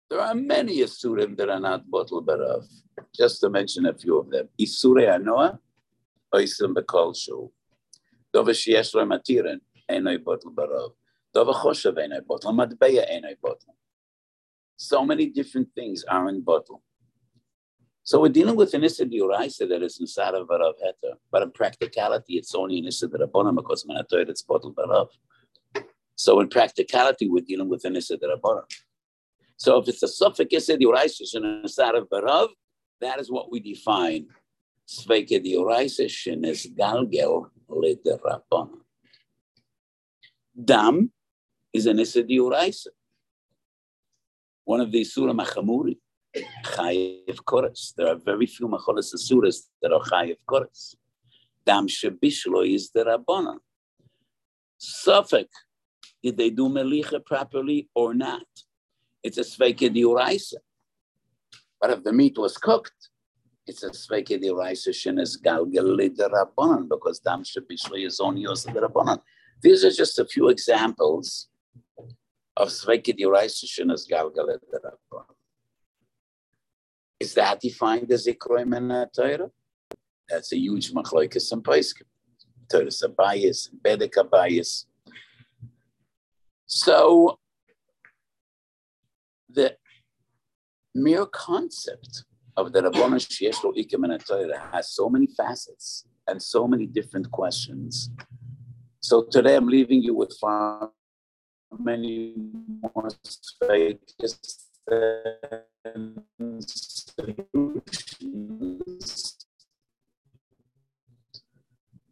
[0.09, 2.65] there are many Isurim that are not bottle barav
[3.15, 4.49] just to mention a few of them.
[4.61, 5.59] Isure Anoa,
[6.33, 7.51] Oisim Bekol Shu.
[8.35, 10.93] Dova Shiesh Lo Matirin, Enoi Botl Barov.
[11.35, 12.55] Dova Choshev Enoi Botl.
[12.55, 13.67] Matbeya Enoi Botl.
[14.77, 16.83] So many different things are in bottle.
[18.05, 21.53] So we're dealing with an Issa Diuraisa that is inside of Barav Heter, but in
[21.53, 25.09] practicality, it's only an Issa Rabbanah because Manatoid it's bottle Barav.
[26.17, 28.65] So in practicality, we're dealing with an Issa Rabbanah.
[29.57, 32.49] So if it's a suffix Issa Diuraisa and inside of Barav,
[33.01, 34.27] that is what we define.
[34.89, 38.71] Sveike dioraisa shenes galgel lederabon.
[40.65, 41.11] Dam
[41.73, 42.89] is an issa dioraisa.
[44.65, 45.99] One of the surah machamuri,
[46.65, 47.95] chayiv koras.
[47.97, 50.95] There are very few macholas surahs that are chayiv koras.
[51.65, 53.59] Dam shebishlo is the rabbanon.
[54.79, 55.49] Suffolk,
[56.23, 58.47] did they do melicha properly or not?
[59.23, 60.57] It's a sveike dioraisa.
[61.81, 63.11] But if the meat was cooked,
[63.67, 68.89] it's a sveke the rice is galgeli the rabbanon because dam shli is only the
[68.89, 69.21] rabbanon.
[69.63, 71.49] These are just a few examples
[72.57, 74.59] of Svekid Yuraisishinas Galgalet
[77.23, 79.49] Is that defined as Ikroim in Torah?
[80.29, 82.09] That's a huge machlokes and paiskim.
[82.69, 84.87] Torah Sabayis, Bedek Abayis.
[86.67, 87.39] So
[89.49, 89.77] the
[90.97, 92.25] mere concept
[92.57, 97.31] of the Rabbana Sheyesh Lo Ikim Torah has so many facets and so many different
[97.31, 98.11] questions.
[98.99, 100.91] So today I'm leaving you with far
[101.79, 102.35] many
[102.83, 103.11] more
[107.17, 109.47] solutions.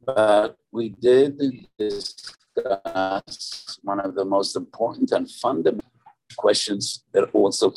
[0.04, 1.38] But we did
[1.78, 5.90] discuss one of the most important and fundamental
[6.36, 7.74] questions that also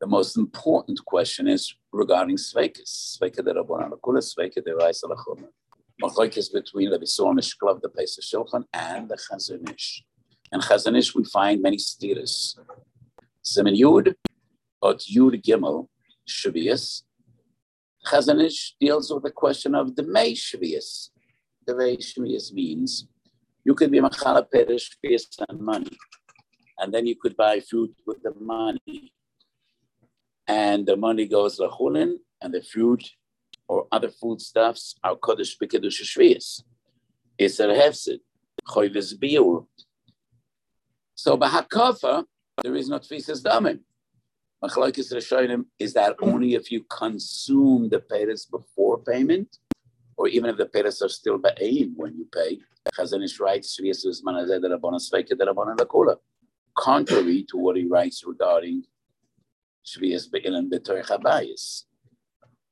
[0.00, 2.36] the most important question is regarding
[3.54, 4.64] Rabbanan Akula, Sveka
[5.08, 5.48] Lachoma.
[6.02, 10.02] Machlokes between the Bisor Mishklav, the Pe'as HaShulchan, and the Chazon Ish.
[10.52, 12.58] In Chazon we find many stiras.
[13.44, 14.14] Simen Yud,
[14.82, 15.88] Ot Yud Gimel,
[16.28, 17.02] Shavias.
[18.06, 21.10] Chazon Ish deals with the question of the May Shavias.
[21.66, 23.06] The May Shavias means
[23.64, 24.96] you could be Machala Perish
[25.48, 25.96] and money,
[26.78, 29.12] and then you could buy food with the money
[30.50, 33.02] and the money goes to chulin, and the fruit
[33.70, 36.64] or other foodstuffs are kodesh b'kedush shviyas.
[37.38, 38.18] It's a hefsid,
[38.68, 39.64] choyves biur.
[41.14, 42.24] So b'hakafa,
[42.64, 43.78] there is no tfisas damim.
[44.62, 49.58] Machlokes Rishonim is that only if you consume the payers before payment,
[50.16, 52.58] or even if the payers are still ba'ayim when you pay.
[52.94, 53.78] Chazon Ish writes,
[56.76, 58.82] contrary to what he writes regarding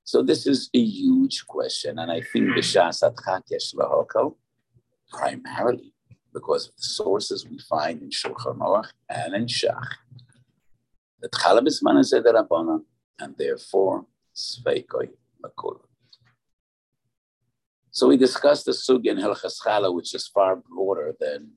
[0.09, 4.36] so this is a huge question, and I think the Shas Chakesh Lahokal,
[5.12, 5.92] primarily
[6.32, 9.86] because of the sources we find in Shulchan Aruch and in Shach,
[11.20, 12.80] that Chalab is Rabbana,
[13.18, 15.11] and therefore Sveikoi
[15.44, 15.80] Makul.
[17.90, 21.50] So we discussed the sug in Hilchas Chala, which is far broader than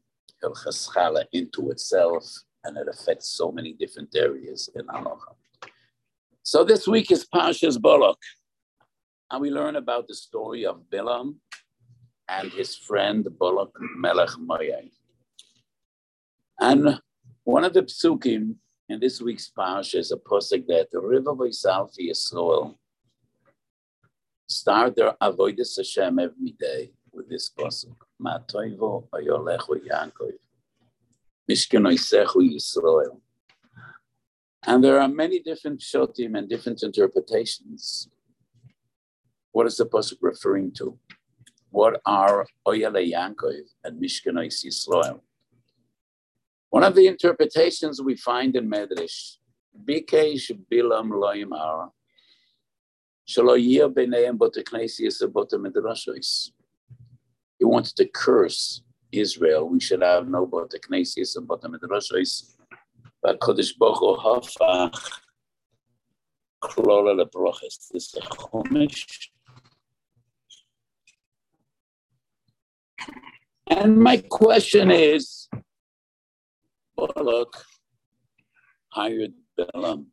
[0.43, 2.25] Hilchas Chala into itself,
[2.65, 5.35] and it affects so many different areas in Halacha.
[6.43, 8.17] So this week is Parshas Balak,
[9.31, 11.35] and we learn about the story of Bilam
[12.27, 14.91] and his friend Balak Melech Moyai.
[16.59, 16.99] And
[17.43, 18.55] one of the psukim
[18.89, 22.75] in this week's parsha is a pasuk that the river Vaisalfi Yisrael
[24.49, 27.95] start their avodas Hashem every day with this pasuk.
[28.21, 30.33] Ma'toivo ayolechu.
[31.49, 33.21] Mishkenoisechu Yisrael.
[34.63, 38.09] And there are many different shotim and different interpretations.
[39.51, 40.97] What is the pasuk referring to?
[41.69, 45.23] What are Oyele Yankov and Mishkanos Israel?
[46.69, 49.37] One of the interpretations we find in Medrash,
[49.85, 51.89] Bikesh Bilam Loimar,
[53.27, 56.51] Shaloyir Beneim Boteknesius Botemidrashois.
[57.59, 59.67] He wanted to curse Israel.
[59.69, 62.55] We should have no Boteknesius and Botemidrashois.
[63.21, 65.11] But Kodesh Bocho Hafach
[66.63, 67.89] Klola Lebroches.
[67.91, 69.29] This is a Chumash
[73.67, 75.47] And my question is,
[76.97, 77.53] Balak
[78.89, 80.05] hired Bilam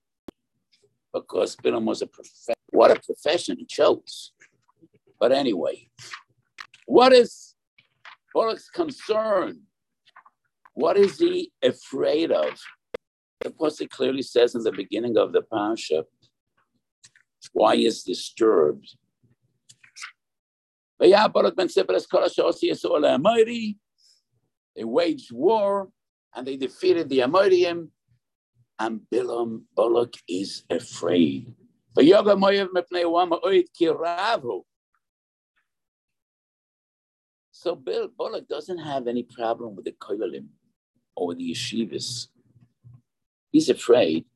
[1.12, 2.54] because Bilam was a profession.
[2.70, 4.32] What a profession he chose.
[5.18, 5.88] But anyway,
[6.86, 7.54] what is
[8.34, 9.62] Balak's concern?
[10.74, 12.58] What is he afraid of?
[13.40, 16.04] The Pasuk clearly says in the beginning of the Pasha,
[17.52, 18.96] why is disturbed.
[21.00, 21.08] They
[24.84, 25.88] waged war
[26.34, 27.88] and they defeated the Amorim,
[28.78, 31.52] and Bilam Balak is afraid.
[37.50, 40.46] So Bill Balak doesn't have any problem with the koyalim
[41.16, 42.28] or the yeshivas.
[43.50, 44.26] He's afraid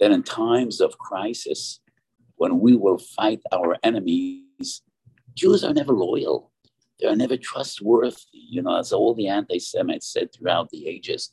[0.00, 1.80] that in times of crisis,
[2.36, 4.82] when we will fight our enemies,
[5.34, 6.50] Jews are never loyal.
[6.98, 11.32] They are never trustworthy, you know, as all the anti Semites said throughout the ages.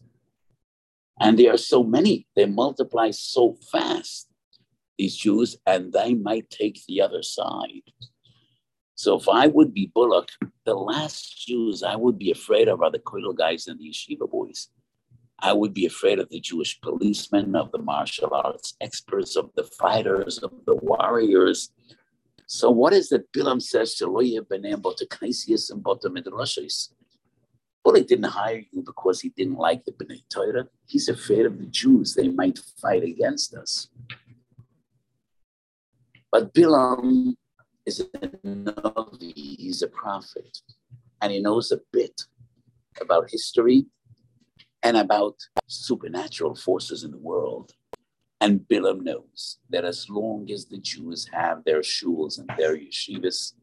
[1.19, 4.29] And there are so many, they multiply so fast,
[4.97, 7.81] these Jews, and they might take the other side.
[8.95, 10.29] So if I would be Balak,
[10.65, 14.29] the last Jews I would be afraid of are the Koil guys and the yeshiva
[14.29, 14.69] boys
[15.39, 19.63] I would be afraid of the Jewish policemen, of the martial arts experts, of the
[19.63, 21.69] fighters, of the warriors.
[22.47, 26.89] So what is that Bilam says, Shaloye benem boteknesius and botamidroshis?
[27.95, 30.67] He didn't hire you because he didn't like the B'nai Torah.
[30.87, 32.15] He's afraid of the Jews.
[32.15, 33.87] They might fight against us.
[36.31, 37.35] But Bilam
[37.85, 38.03] is a
[38.45, 40.57] Navi, he's a prophet,
[41.21, 42.23] and he knows a bit
[42.99, 43.85] about history
[44.83, 45.35] and about
[45.67, 47.71] supernatural forces in the world.
[48.39, 53.53] And Bilam knows that as long as the Jews have their shuls and their yeshivas,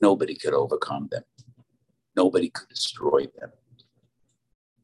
[0.00, 1.22] nobody could overcome them.
[2.16, 3.52] Nobody could destroy them.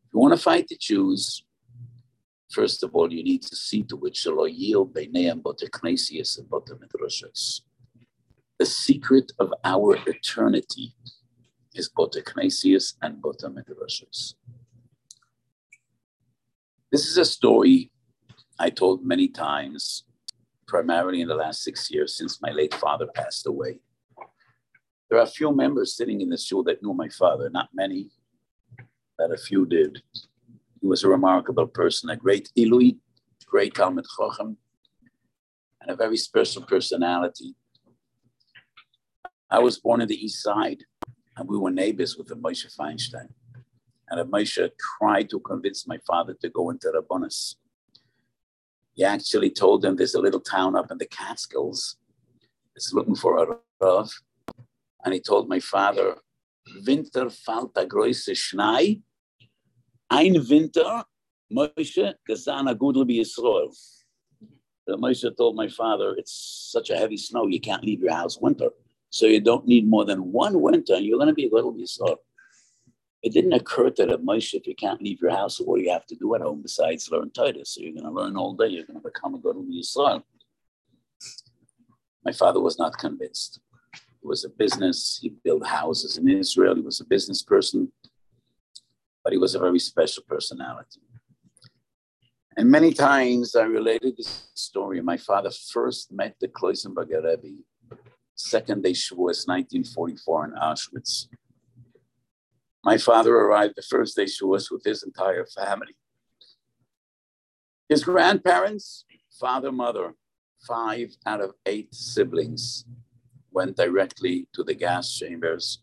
[0.05, 1.44] If you want to fight the Jews,
[2.53, 4.32] first of all, you need to see to which the.
[8.59, 10.94] The secret of our eternity
[11.74, 14.34] is Boteknesius and Botamidroshis.
[16.90, 17.90] This is a story
[18.59, 20.04] I told many times,
[20.66, 23.80] primarily in the last six years since my late father passed away.
[25.09, 28.11] There are a few members sitting in the shul that knew my father, not many,
[29.18, 30.02] but a few did.
[30.80, 32.96] He was a remarkable person, a great Ilui,
[33.46, 34.57] great Talmud Chochem,
[35.80, 37.54] and a very special personality.
[39.50, 40.82] I was born in the East Side,
[41.36, 43.28] and we were neighbors with the Moshe Feinstein.
[44.09, 47.57] And Moshe tried to convince my father to go into Rabbonis.
[48.97, 51.97] He actually told them there's a little town up in the Catskills
[52.74, 54.11] that's looking for a Rav.
[55.05, 56.16] And he told my father,
[56.86, 59.03] Winter fällt große Schnee.
[60.11, 61.05] Ein Winter,
[61.53, 63.70] Moshe, gesana gudel Yisrael.
[64.88, 68.70] Moshe told my father, it's such a heavy snow, you can't leave your house winter.
[69.11, 71.74] So you don't need more than one winter, and you're going to be a little
[71.74, 72.16] Yisrael.
[73.27, 75.91] It didn't occur to the Moshe, if you can't leave your house, what do you
[75.91, 77.70] have to do at home besides learn Titus?
[77.70, 80.22] So you're going to learn all day, you're going to become a good Yisrael.
[82.24, 83.59] My father was not convinced.
[83.95, 85.18] It was a business.
[85.20, 86.77] He built houses in Israel.
[86.77, 87.91] He was a business person,
[89.24, 91.01] but he was a very special personality.
[92.57, 95.01] And many times I related this story.
[95.01, 97.57] My father first met the Kloisenberger Rebbe,
[98.37, 101.27] second day Shavuos, 1944 in Auschwitz.
[102.87, 105.97] My father arrived the first day Shavuos with his entire family.
[107.89, 109.05] His grandparents,
[109.41, 110.14] father, mother,
[110.68, 112.84] five out of eight siblings
[113.51, 115.82] went directly to the gas chambers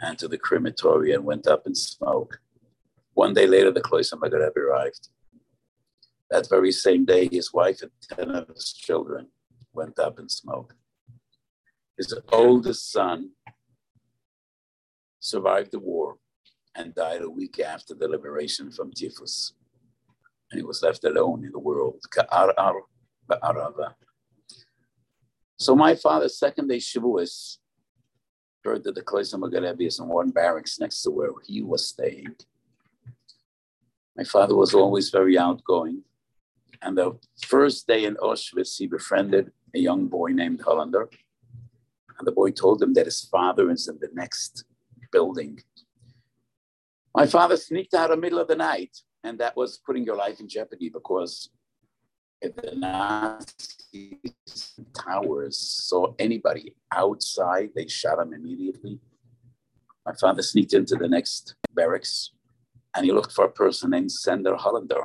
[0.00, 2.38] and to the crematory and went up in smoke.
[3.14, 5.08] One day later, the Kloiser Rebbe arrived.
[6.30, 9.26] That very same day, his wife and 10 of his children
[9.72, 10.76] went up in smoke.
[11.96, 13.30] His oldest son
[15.24, 16.16] survived the war
[16.74, 19.54] and died a week after the liberation from typhus.
[20.50, 22.04] And he was left alone in the world.
[25.58, 27.58] So my father's second day Shavuos
[28.62, 32.34] heard that the Kloiser Rebbe is in one barracks next to where he was staying.
[34.16, 36.02] My father was always very outgoing.
[36.82, 41.08] And the first day in Auschwitz, he befriended a young boy named Hollander.
[42.18, 44.64] And the boy told him that his father is in the next
[45.14, 45.54] building.
[47.14, 50.16] My father sneaked out in the middle of the night, and that was putting your
[50.16, 51.50] life in jeopardy because
[52.40, 54.18] if the Nazis
[54.92, 55.56] towers
[55.88, 58.98] saw anybody outside, they shot him immediately.
[60.04, 62.32] My father sneaked into the next barracks
[62.94, 65.04] and he looked for a person named Sender Hollander.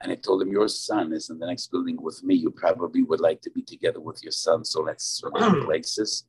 [0.00, 2.34] And he told him, Your son is in the next building with me.
[2.34, 4.64] You probably would like to be together with your son.
[4.64, 6.24] So let's switch places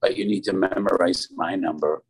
[0.00, 2.02] but you need to memorize my number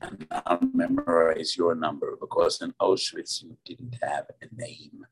[0.00, 5.06] and I'll memorize your number because in Auschwitz you didn't have a name.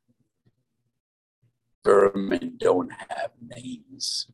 [1.84, 4.26] Vermin don't have names.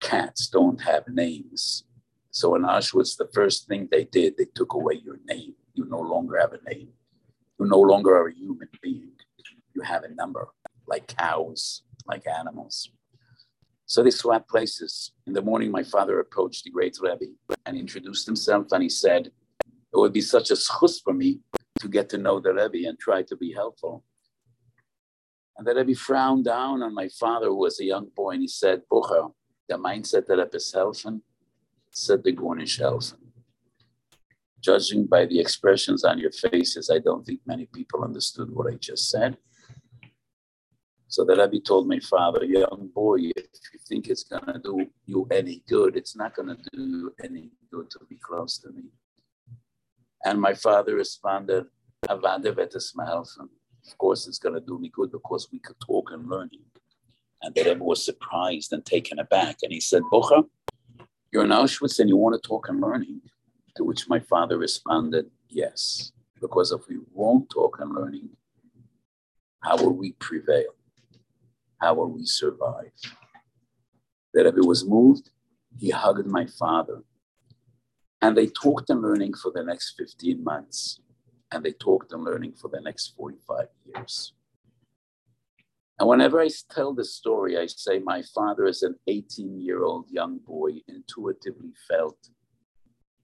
[0.00, 1.84] Cats don't have names.
[2.30, 5.54] So in Auschwitz, the first thing they did, they took away your name.
[5.74, 6.88] You no longer have a name.
[7.58, 9.12] You no longer are a human being.
[9.74, 10.48] You have a number,
[10.86, 12.90] like cows, like animals.
[13.92, 15.12] So they swapped places.
[15.26, 17.34] In the morning, my father approached the great Rebbe
[17.66, 19.30] and introduced himself, and he said,
[19.66, 21.40] It would be such a schus for me
[21.78, 24.02] to get to know the Rebbe and try to be helpful.
[25.58, 28.48] And the Rebbe frowned down on my father, who was a young boy, and he
[28.48, 29.28] said, Bucher,
[29.68, 31.20] the mindset that Rebbe is helfen,
[31.90, 33.18] said the Gornish helfen.
[34.58, 38.76] Judging by the expressions on your faces, I don't think many people understood what I
[38.76, 39.36] just said.
[41.12, 43.44] So the Rabbi told my father, young boy, if
[43.74, 47.14] you think it's going to do you any good, it's not going to do you
[47.22, 48.84] any good to be close to me.
[50.24, 51.66] And my father responded.
[52.08, 52.22] Of
[53.98, 56.64] course, it's going to do me good because we could talk and learning.
[57.42, 59.58] And the Rebbe was surprised and taken aback.
[59.62, 60.44] And he said, Bocha,
[61.30, 63.20] you're in Auschwitz and you want to talk and learning.
[63.76, 68.30] To which my father responded, Yes, because if we won't talk and learning,
[69.60, 70.72] how will we prevail?
[71.82, 72.92] How will we survive?
[74.32, 75.30] The Rebbe was moved.
[75.76, 77.02] He hugged my father.
[78.20, 81.00] And they talked and learning for the next 15 months
[81.50, 84.32] and they talked and learning for the next 45 years.
[85.98, 90.06] And whenever I tell the story, I say my father, as an 18 year old
[90.08, 92.16] young boy, intuitively felt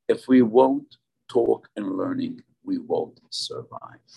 [0.09, 0.96] if we won't
[1.28, 4.09] talk and learning, we won't survive.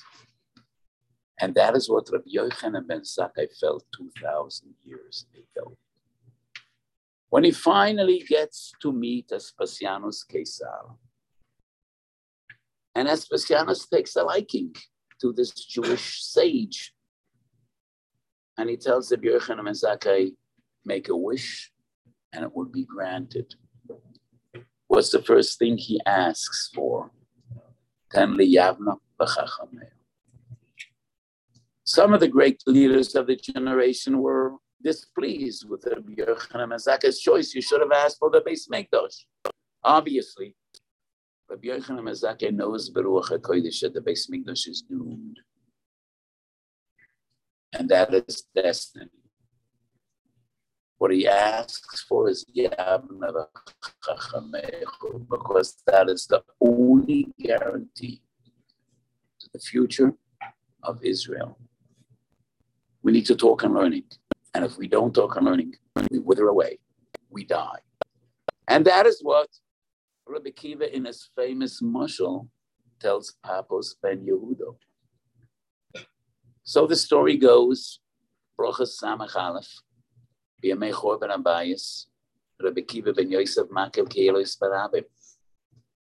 [1.42, 5.76] And that is what Rabbi Yochanan ben Zakkai felt 2,000 years ago.
[7.30, 10.82] When he finally gets to meet Aspasianus Caesar,
[12.94, 14.76] and Aspasianus takes a liking
[15.22, 16.94] to this Jewish sage.
[18.58, 20.36] And he tells Rabbi Yochanan ben Zakkai,
[20.86, 21.72] make a wish
[22.34, 23.56] and it will be granted.
[24.88, 27.12] What's the first thing he asks for?
[31.94, 37.20] Some of the great leaders of the generation were displeased with the Yochanan ben Zakkai's
[37.20, 37.54] choice.
[37.54, 39.26] You should have asked for the base Mikdash.
[39.84, 40.56] Obviously,
[41.50, 45.42] Rabbi Yochanan ben Zakkai knows Beruach HaKodesh that the Beis Mikdash is doomed.
[47.74, 49.10] And that is destiny.
[50.98, 53.48] What he asks for is Yavna
[55.30, 58.22] because that is the only guarantee
[59.42, 60.14] to the future
[60.84, 61.58] of Israel.
[63.04, 64.04] We need to talk and learning.
[64.54, 65.76] And if we don't talk and learning,
[66.10, 66.80] we wither away,
[67.30, 67.80] we die.
[68.68, 69.48] And that is what
[70.28, 72.48] Rabbi Akiva, in his famous mushal,
[73.00, 74.76] tells Papos ben Yehudo.
[76.64, 78.00] So the story goes,
[78.60, 79.82] Brochas Samach Aleph,
[80.64, 82.06] B'yamei Chor ben Abayis,
[82.62, 85.06] Rabbi Akiva ben Yosef Makel Keilos Barabim.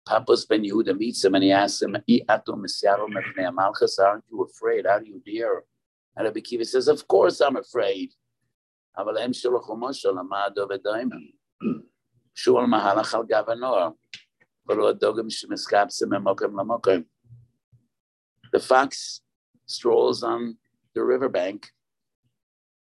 [0.07, 2.09] Papos ben Yehuda meets him and he asks him, aren't
[4.31, 4.87] you afraid?
[4.87, 5.65] Are you dare?
[6.17, 8.13] And Rabbi Akiva says, Of course I'm afraid.
[18.53, 19.21] The fox
[19.67, 20.57] strolls on
[20.95, 21.71] the riverbank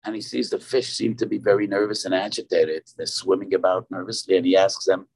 [0.06, 2.84] and he sees the fish seem to be very nervous and agitated.
[2.98, 5.08] They're swimming about nervously, and he asks them,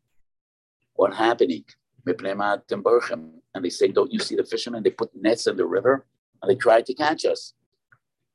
[0.93, 1.65] What happening?
[2.05, 4.83] And they say, Don't you see the fishermen?
[4.83, 6.05] They put nets in the river
[6.41, 7.53] and they try to catch us.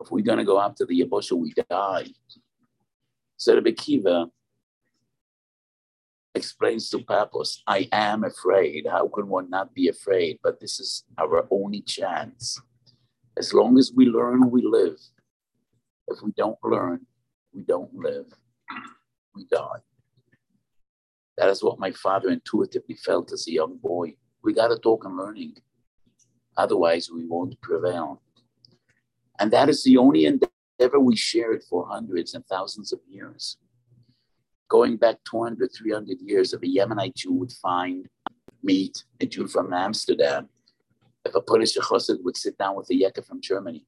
[0.00, 2.06] If we're going to go after the Yabosha, we die.
[3.36, 4.30] So the Bekiva
[6.34, 8.86] explains to Papos, I am afraid.
[8.90, 10.38] How can one not be afraid?
[10.42, 12.60] But this is our only chance.
[13.36, 14.98] As long as we learn, we live.
[16.08, 17.06] If we don't learn,
[17.52, 18.26] we don't live.
[19.34, 19.80] We die.
[21.36, 24.16] That is what my father intuitively felt as a young boy.
[24.42, 25.56] We got to talk and learning.
[26.56, 28.22] Otherwise, we won't prevail.
[29.40, 33.56] And that is the only endeavor we shared for hundreds and thousands of years
[34.70, 38.08] going back 200, 300 years, if a Yemenite Jew would find
[38.62, 40.48] meet a Jew from Amsterdam,
[41.24, 43.84] if a Polish Chassid would sit down with a Yekka from Germany,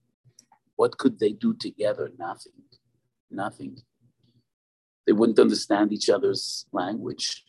[0.76, 2.10] what could they do together?
[2.18, 2.52] Nothing.
[3.30, 3.78] Nothing.
[5.06, 7.44] They wouldn't understand each other's language.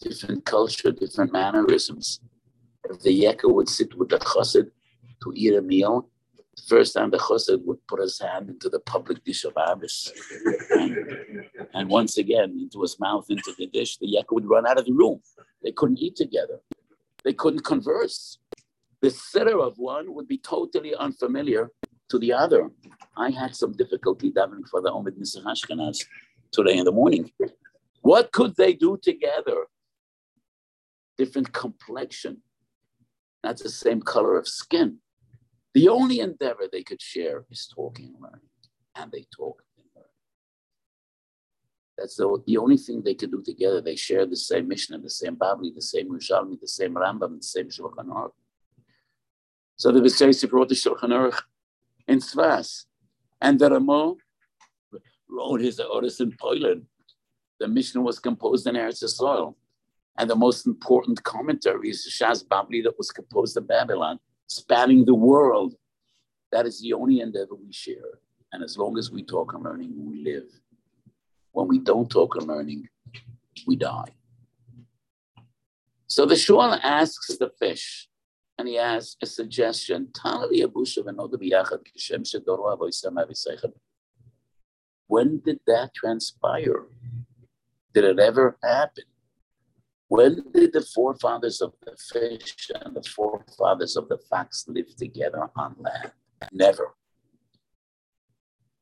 [0.00, 2.20] Different culture, different mannerisms.
[2.88, 4.70] If the Yekka would sit with the Chassid
[5.22, 6.08] to eat a meal,
[6.68, 10.12] first time the chassid would put his hand into the public dish of Abbas.
[10.70, 14.78] And, and, once again, into his mouth, into the dish, the yak would run out
[14.78, 15.20] of the room.
[15.62, 16.60] They couldn't eat together.
[17.24, 18.38] They couldn't converse.
[19.00, 21.70] The sitter of one would be totally unfamiliar
[22.10, 22.70] to the other.
[23.16, 26.04] I had some difficulty davening for the Omid Nisach Ashkenaz
[26.52, 27.30] today in the morning.
[28.02, 29.66] What could they do together?
[31.16, 32.42] Different complexion,
[33.44, 34.98] not the same color of skin
[35.74, 38.48] the only endeavor they could share is talking and learning,
[38.96, 40.04] and they talk and learn.
[41.96, 43.80] That's the, the only thing they could do together.
[43.80, 47.42] They share the same Mishnah, the same Babli, the same Rishalmi, the same Rambam, the
[47.42, 48.32] same Shulchan Aruch.
[49.76, 51.40] So the Beis brought the Shulchan Aruch
[52.08, 52.86] in Tzfas.
[53.40, 54.18] And the Ramo
[55.28, 56.86] wrote his Oris in Poland.
[57.58, 59.56] The Mishnah was composed in Eretz soil.
[60.18, 64.18] And the most important commentary is the Shas Babli that was composed in Babylon,
[64.50, 65.74] spanning the world.
[66.52, 68.18] That is the only endeavor we share.
[68.52, 70.50] And as long as we talk and learning, we live.
[71.52, 72.88] When we don't talk and learning,
[73.66, 74.12] we die.
[76.08, 78.08] So the Shual asks the fish,
[78.58, 80.08] and he asks a suggestion.
[85.06, 86.86] When did that transpire?
[87.94, 89.04] Did it ever happen?
[90.10, 95.48] When did the forefathers of the fish and the forefathers of the fox live together
[95.56, 96.10] on land?
[96.50, 96.96] Never.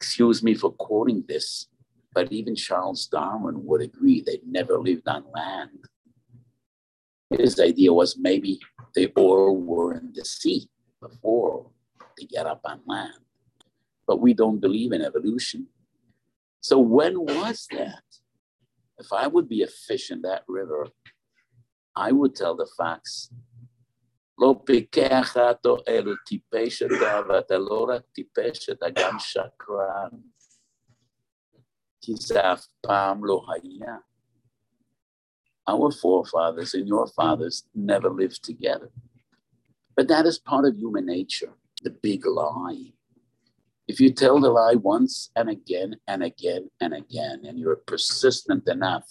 [0.01, 1.67] Excuse me for quoting this,
[2.15, 5.85] but even Charles Darwin would agree they never lived on land.
[7.29, 8.59] His idea was maybe
[8.95, 11.71] they all were in the sea before
[12.17, 13.21] they get up on land.
[14.07, 15.67] But we don't believe in evolution.
[16.63, 18.03] So when was that?
[18.99, 20.89] If I would be a fish in that river,
[21.98, 23.30] I would tell the fox,
[24.40, 30.10] לא פיקח אותו אלו טיפש אתה, ואתה לא רק טיפש, אתה גם שקרן.
[32.02, 33.98] כי זה אף פעם לא היה.
[35.70, 38.92] Our forefathers and your fathers never lived together.
[39.96, 41.54] But that is part of human nature,
[41.84, 42.92] the big lie.
[43.88, 48.68] If you tell the lie once and again and again and again, and you're persistent
[48.68, 49.08] enough,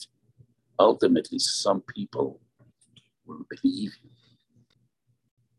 [0.79, 2.29] ultimately some people
[3.28, 3.94] will believe.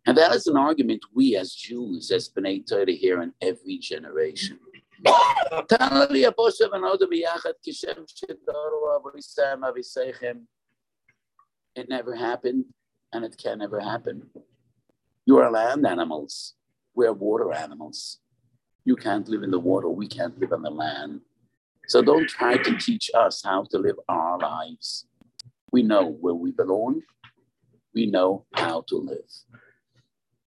[0.06, 4.58] And that is an argument we as Jews, as B'nai Torah, hear in every generation.
[11.76, 12.64] It never happened,
[13.12, 14.30] and it can never happen.
[15.26, 16.54] You are land animals.
[16.94, 18.18] We are water animals.
[18.84, 19.90] You can't live in the water.
[19.90, 21.20] We can't live on the land.
[21.86, 25.06] So don't try to teach us how to live our lives.
[25.70, 27.02] We know where we belong.
[27.98, 29.32] We know how to live.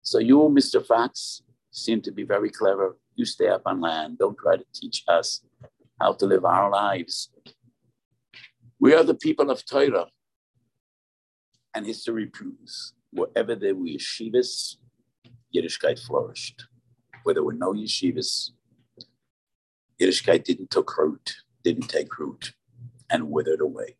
[0.01, 0.83] So you, Mr.
[0.83, 2.97] Fox, seem to be very clever.
[3.13, 4.17] You stay up on land.
[4.17, 5.45] Don't try to teach us
[6.01, 7.29] how to live our lives.
[8.79, 10.07] We are the people of Torah.
[11.75, 14.77] And history proves wherever there were yeshivas,
[15.55, 16.65] Yiddishkeit flourished.
[17.21, 18.49] Where there were no yeshivas,
[20.01, 22.53] Yiddishkeit didn't take root, didn't take root,
[23.11, 23.97] and withered away.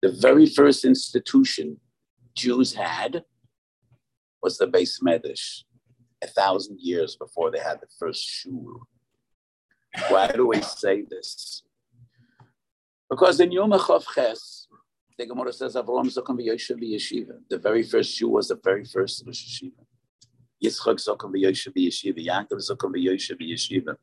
[0.00, 1.78] The very first institution
[2.35, 3.23] Jews had
[4.41, 5.63] was the Beis Medrash,
[6.21, 8.87] a thousand years before they had the first shul.
[10.09, 11.63] Why do we say this?
[13.09, 14.67] Because in Yom Chav Ches,
[15.17, 17.39] the Gemara says Avram Zokan v'Yoshev v'Yeshiva.
[17.49, 19.83] The very first Jew was the very first Rosh Yeshiva.
[20.63, 22.25] Yitzchak Zokan v'Yoshev v'Yeshiva.
[22.25, 23.95] Yaakov Zokan v'Yoshev v'Yeshiva.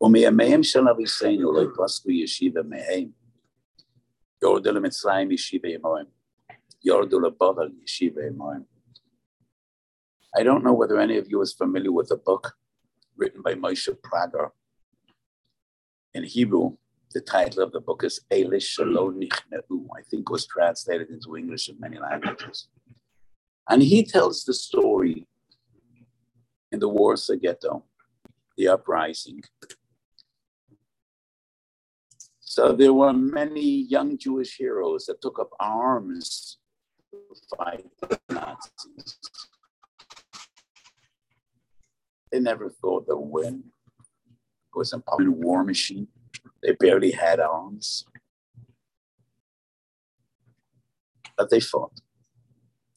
[0.00, 3.10] ומימיהם של אביסינו לא יפסקו ישיבה מהם.
[4.42, 6.06] יורדו למצרים ישיבה עמהם.
[6.85, 8.65] Yeshiva
[10.35, 12.55] I don't know whether any of you is familiar with a book
[13.17, 14.49] written by Moshe Prager.
[16.13, 16.77] In Hebrew,
[17.13, 19.87] the title of the book is Elish Shalom Nichneu.
[19.97, 22.67] I think was translated into English in many languages.
[23.69, 25.27] And he tells the story
[26.71, 27.83] in the Warsaw Ghetto,
[28.57, 29.43] the uprising.
[32.39, 36.57] So there were many young Jewish heroes that took up arms
[37.57, 39.17] fight the Nazis.
[42.31, 43.63] They never thought they'd win.
[43.99, 46.07] It was a war machine.
[46.63, 48.05] They barely had arms.
[51.37, 51.99] But they fought.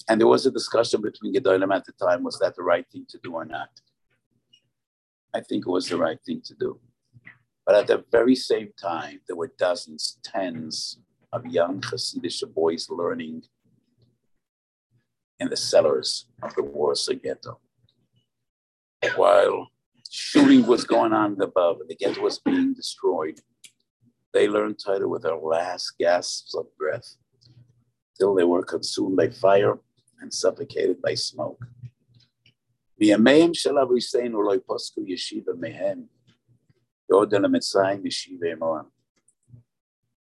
[0.09, 3.07] And there was a discussion between Gedolim at the time was that the right thing
[3.09, 3.71] to do or not?
[5.35, 6.79] I think it was the right thing to do.
[7.67, 10.99] But at the very same time, there were dozens, tens
[11.33, 13.45] of young Hasidic boys learning
[15.40, 17.60] in the cellars of the Warsaw Ghetto.
[19.16, 19.70] While
[20.10, 23.40] shooting was going on above, the ghetto was being destroyed,
[24.34, 27.16] they learned Torah with their last gasps of breath
[28.18, 29.80] till they were consumed by fire
[30.22, 31.64] and suffocated by smoke.
[33.02, 36.04] מימיהם של אבריסנו לא יפסקו ישיבה מהם,
[37.12, 38.86] יורדו למצרים ישיבה עמהם.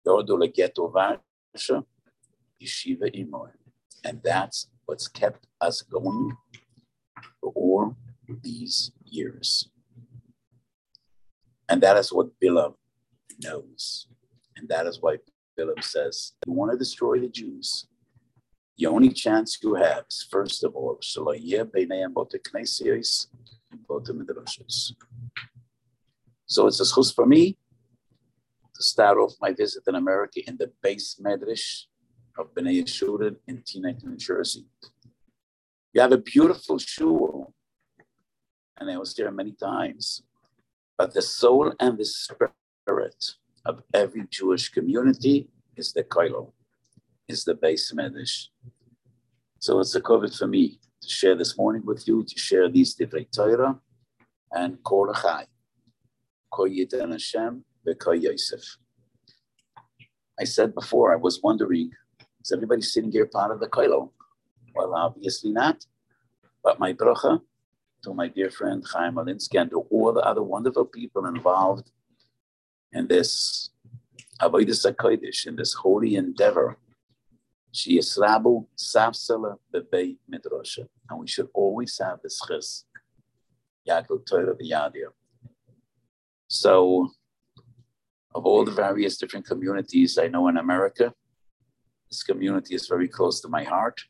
[0.06, 1.78] יורדו לגטו ורשה,
[2.62, 3.64] yeshiva עמהם.
[4.06, 6.35] And that's what's kept us going
[7.39, 7.95] for all
[8.41, 9.69] these years.
[11.69, 12.73] And that is what Bilam
[13.43, 14.07] knows.
[14.57, 15.17] And that is why
[15.55, 17.85] Philip says, You want to destroy the Jews.
[18.79, 21.31] The only chance you have is, first of all, so
[26.67, 27.57] it's a schus for me
[28.73, 31.83] to start off my visit in America in the base medrash
[32.39, 34.65] of Bnei Yeshurun in Teaneck, New Jersey.
[35.93, 37.53] You have a beautiful shul,
[38.77, 40.23] and I was there many times.
[40.97, 43.25] But the soul and the spirit
[43.65, 46.53] of every Jewish community is the koilo,
[47.27, 48.47] is the base medrash.
[49.59, 52.95] So it's a covet for me to share this morning with you, to share these
[52.95, 53.77] divrei Torah
[54.53, 55.45] and Kol Chai,
[56.51, 58.77] Ko Yidin Hashem, Yosef.
[60.39, 61.91] I said before, I was wondering,
[62.41, 64.11] is everybody sitting here part of the koilo?
[64.75, 65.85] Well, obviously not.
[66.63, 67.41] But my bracha
[68.03, 71.91] to my dear friend Chaim Alinsky and to all the other wonderful people involved
[72.93, 73.69] in this
[74.41, 76.77] Avodah HaKodesh, in this holy endeavor.
[77.71, 80.87] She is Rabu Safsala Bebe Midrasha.
[81.09, 82.85] And we should always have this chis.
[83.87, 85.11] Yaakov Torah V'Yadir.
[86.47, 87.11] So,
[88.33, 91.13] of all the various different communities I know in America,
[92.09, 94.01] this community is very close to my heart.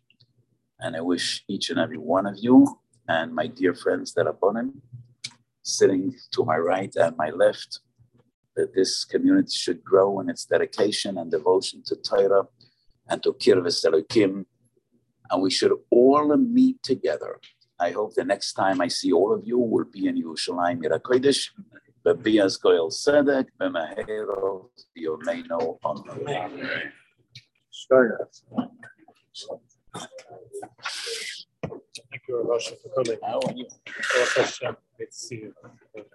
[0.80, 4.34] And I wish each and every one of you and my dear friends that are
[4.34, 4.82] bonim,
[5.64, 7.82] sitting to my right and my left,
[8.56, 12.46] that this community should grow in its dedication and devotion to Torah
[13.10, 14.46] and to Kirvis Elokim.
[15.30, 17.40] And we should all meet together.
[17.80, 21.50] I hope the next time I see all of you will be in Yerushalayim Yirakodesh.
[22.06, 26.94] Bebias Goel Sedek, Bemahero, Yomeino, Amen.
[27.90, 28.02] Thank
[32.28, 33.20] you, Rosh, for coming.
[33.26, 33.68] How are you?
[34.98, 35.54] Great to see you.